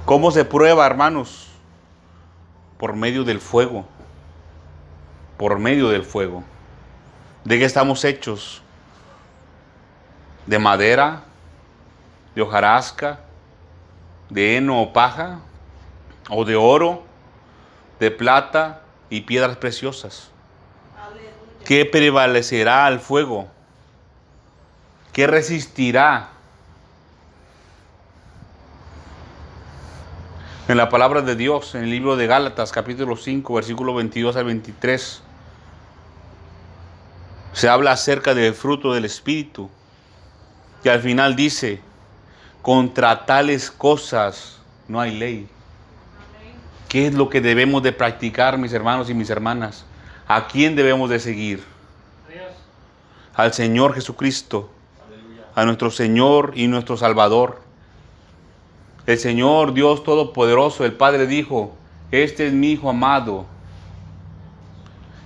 ¿Cómo 0.06 0.32
se 0.32 0.45
prueba, 0.45 0.86
hermanos? 0.86 1.48
Por 2.78 2.95
medio 2.95 3.24
del 3.24 3.39
fuego. 3.39 3.86
Por 5.38 5.60
medio 5.60 5.89
del 5.89 6.04
fuego. 6.04 6.43
¿De 7.43 7.58
qué 7.58 7.65
estamos 7.65 8.04
hechos? 8.06 8.62
¿De 10.45 10.60
madera? 10.60 11.24
¿De 12.36 12.41
hojarasca? 12.41 13.19
¿De 14.30 14.58
heno 14.58 14.82
o 14.82 14.93
paja? 14.93 15.39
¿O 16.29 16.45
de 16.45 16.55
oro? 16.55 17.03
¿De 17.99 18.11
plata 18.11 18.83
y 19.09 19.21
piedras 19.21 19.57
preciosas? 19.57 20.31
¿Qué 21.65 21.85
prevalecerá 21.85 22.85
al 22.85 22.99
fuego? 22.99 23.47
¿Qué 25.11 25.27
resistirá? 25.27 26.29
En 30.67 30.77
la 30.77 30.89
palabra 30.89 31.21
de 31.21 31.35
Dios, 31.35 31.73
en 31.73 31.83
el 31.83 31.89
libro 31.89 32.15
de 32.15 32.27
Gálatas, 32.27 32.71
capítulo 32.71 33.15
5, 33.15 33.53
versículo 33.55 33.95
22 33.95 34.35
al 34.35 34.45
23, 34.45 35.23
se 37.53 37.69
habla 37.69 37.91
acerca 37.93 38.35
del 38.35 38.53
fruto 38.53 38.93
del 38.93 39.05
Espíritu. 39.05 39.69
Y 40.83 40.89
al 40.89 41.01
final 41.01 41.35
dice, 41.35 41.81
contra 42.61 43.25
tales 43.25 43.71
cosas 43.71 44.59
no 44.87 45.01
hay 45.01 45.17
ley. 45.17 45.49
¿Qué 46.89 47.06
es 47.06 47.13
lo 47.13 47.30
que 47.30 47.39
debemos 47.39 47.84
de 47.84 47.91
practicar, 47.91 48.58
mis 48.58 48.73
hermanos 48.73 49.12
y 49.12 49.13
mis 49.13 49.30
hermanas? 49.30 49.86
¿A 50.28 50.47
quién 50.47 50.75
debemos 50.75 51.10
de 51.12 51.19
seguir? 51.19 51.63
Al 53.36 53.54
Señor 53.54 53.93
Jesucristo, 53.93 54.71
a 55.54 55.63
nuestro 55.65 55.91
Señor 55.91 56.52
y 56.56 56.67
nuestro 56.67 56.97
Salvador. 56.97 57.62
El 59.06 59.19
Señor 59.19 59.73
Dios 59.73 60.04
Todopoderoso, 60.04 60.84
el 60.84 60.93
Padre 60.93 61.28
dijo, 61.28 61.75
este 62.12 62.47
es 62.47 62.54
mi 62.54 62.71
Hijo 62.71 62.89
amado. 62.89 63.45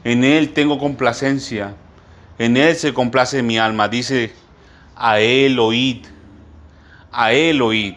En 0.04 0.26
Él 0.26 0.54
tengo 0.54 0.78
complacencia. 0.78 1.76
En 2.38 2.58
Él 2.58 2.76
se 2.76 2.93
complace 2.93 3.41
mi 3.41 3.58
alma. 3.58 3.88
Dice, 3.88 4.34
a 4.95 5.21
Él 5.21 5.60
oíd. 5.60 6.06
A 7.12 7.32
Él 7.32 7.62
oíd. 7.62 7.95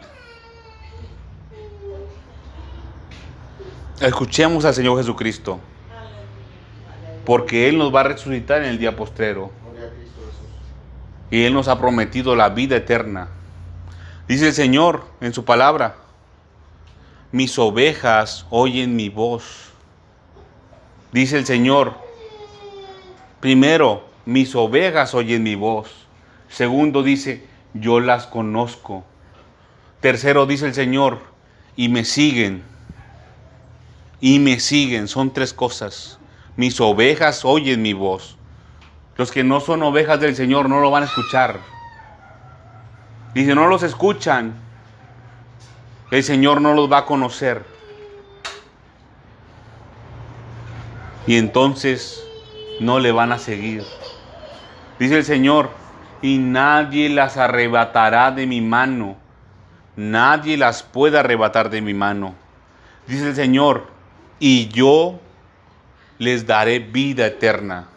Escuchemos 4.00 4.64
al 4.66 4.74
Señor 4.74 4.98
Jesucristo. 4.98 5.58
Porque 7.24 7.68
Él 7.68 7.78
nos 7.78 7.94
va 7.94 8.00
a 8.00 8.04
resucitar 8.04 8.62
en 8.62 8.68
el 8.68 8.78
día 8.78 8.94
postrero. 8.94 9.50
Y 11.30 11.44
Él 11.44 11.54
nos 11.54 11.66
ha 11.68 11.78
prometido 11.78 12.36
la 12.36 12.50
vida 12.50 12.76
eterna. 12.76 13.28
Dice 14.28 14.48
el 14.48 14.52
Señor 14.52 15.04
en 15.20 15.32
su 15.32 15.44
palabra, 15.44 15.96
mis 17.32 17.58
ovejas 17.58 18.46
oyen 18.50 18.96
mi 18.96 19.08
voz. 19.08 19.72
Dice 21.12 21.38
el 21.38 21.46
Señor, 21.46 21.94
primero, 23.40 24.04
mis 24.26 24.54
ovejas 24.54 25.14
oyen 25.14 25.42
mi 25.42 25.54
voz. 25.54 26.06
Segundo 26.48 27.02
dice, 27.02 27.46
yo 27.72 28.00
las 28.00 28.26
conozco. 28.26 29.04
Tercero 30.00 30.46
dice 30.46 30.66
el 30.66 30.74
Señor, 30.74 31.20
y 31.76 31.88
me 31.88 32.04
siguen. 32.04 32.75
Y 34.20 34.38
me 34.38 34.60
siguen. 34.60 35.08
Son 35.08 35.32
tres 35.32 35.52
cosas. 35.52 36.18
Mis 36.56 36.80
ovejas 36.80 37.44
oyen 37.44 37.82
mi 37.82 37.92
voz. 37.92 38.36
Los 39.16 39.30
que 39.30 39.44
no 39.44 39.60
son 39.60 39.82
ovejas 39.82 40.20
del 40.20 40.36
Señor 40.36 40.68
no 40.68 40.80
lo 40.80 40.90
van 40.90 41.04
a 41.04 41.06
escuchar. 41.06 41.60
Dice, 43.34 43.54
no 43.54 43.66
los 43.66 43.82
escuchan. 43.82 44.54
El 46.10 46.22
Señor 46.22 46.60
no 46.60 46.74
los 46.74 46.90
va 46.90 46.98
a 46.98 47.04
conocer. 47.06 47.64
Y 51.26 51.36
entonces 51.36 52.22
no 52.80 53.00
le 53.00 53.12
van 53.12 53.32
a 53.32 53.38
seguir. 53.38 53.84
Dice 54.98 55.18
el 55.18 55.24
Señor, 55.24 55.70
y 56.22 56.38
nadie 56.38 57.08
las 57.08 57.36
arrebatará 57.36 58.30
de 58.30 58.46
mi 58.46 58.60
mano. 58.60 59.16
Nadie 59.96 60.56
las 60.56 60.82
puede 60.82 61.18
arrebatar 61.18 61.70
de 61.70 61.80
mi 61.80 61.94
mano. 61.94 62.34
Dice 63.06 63.28
el 63.28 63.34
Señor, 63.34 63.95
y 64.38 64.68
yo 64.68 65.18
les 66.18 66.46
daré 66.46 66.78
vida 66.78 67.26
eterna. 67.26 67.88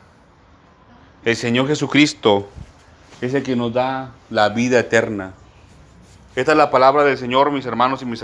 El 1.24 1.36
Señor 1.36 1.68
Jesucristo 1.68 2.50
es 3.22 3.34
el 3.34 3.44
que 3.44 3.56
nos 3.56 3.74
da 3.74 4.12
la 4.30 4.50
vida 4.50 4.80
eterna. 4.80 5.34
Esta 6.36 6.52
es 6.54 6.58
la 6.58 6.72
palabra 6.72 7.04
del 7.04 7.18
Señor, 7.18 7.52
mis 7.52 7.66
hermanos 7.66 8.02
y 8.02 8.06
mis 8.06 8.18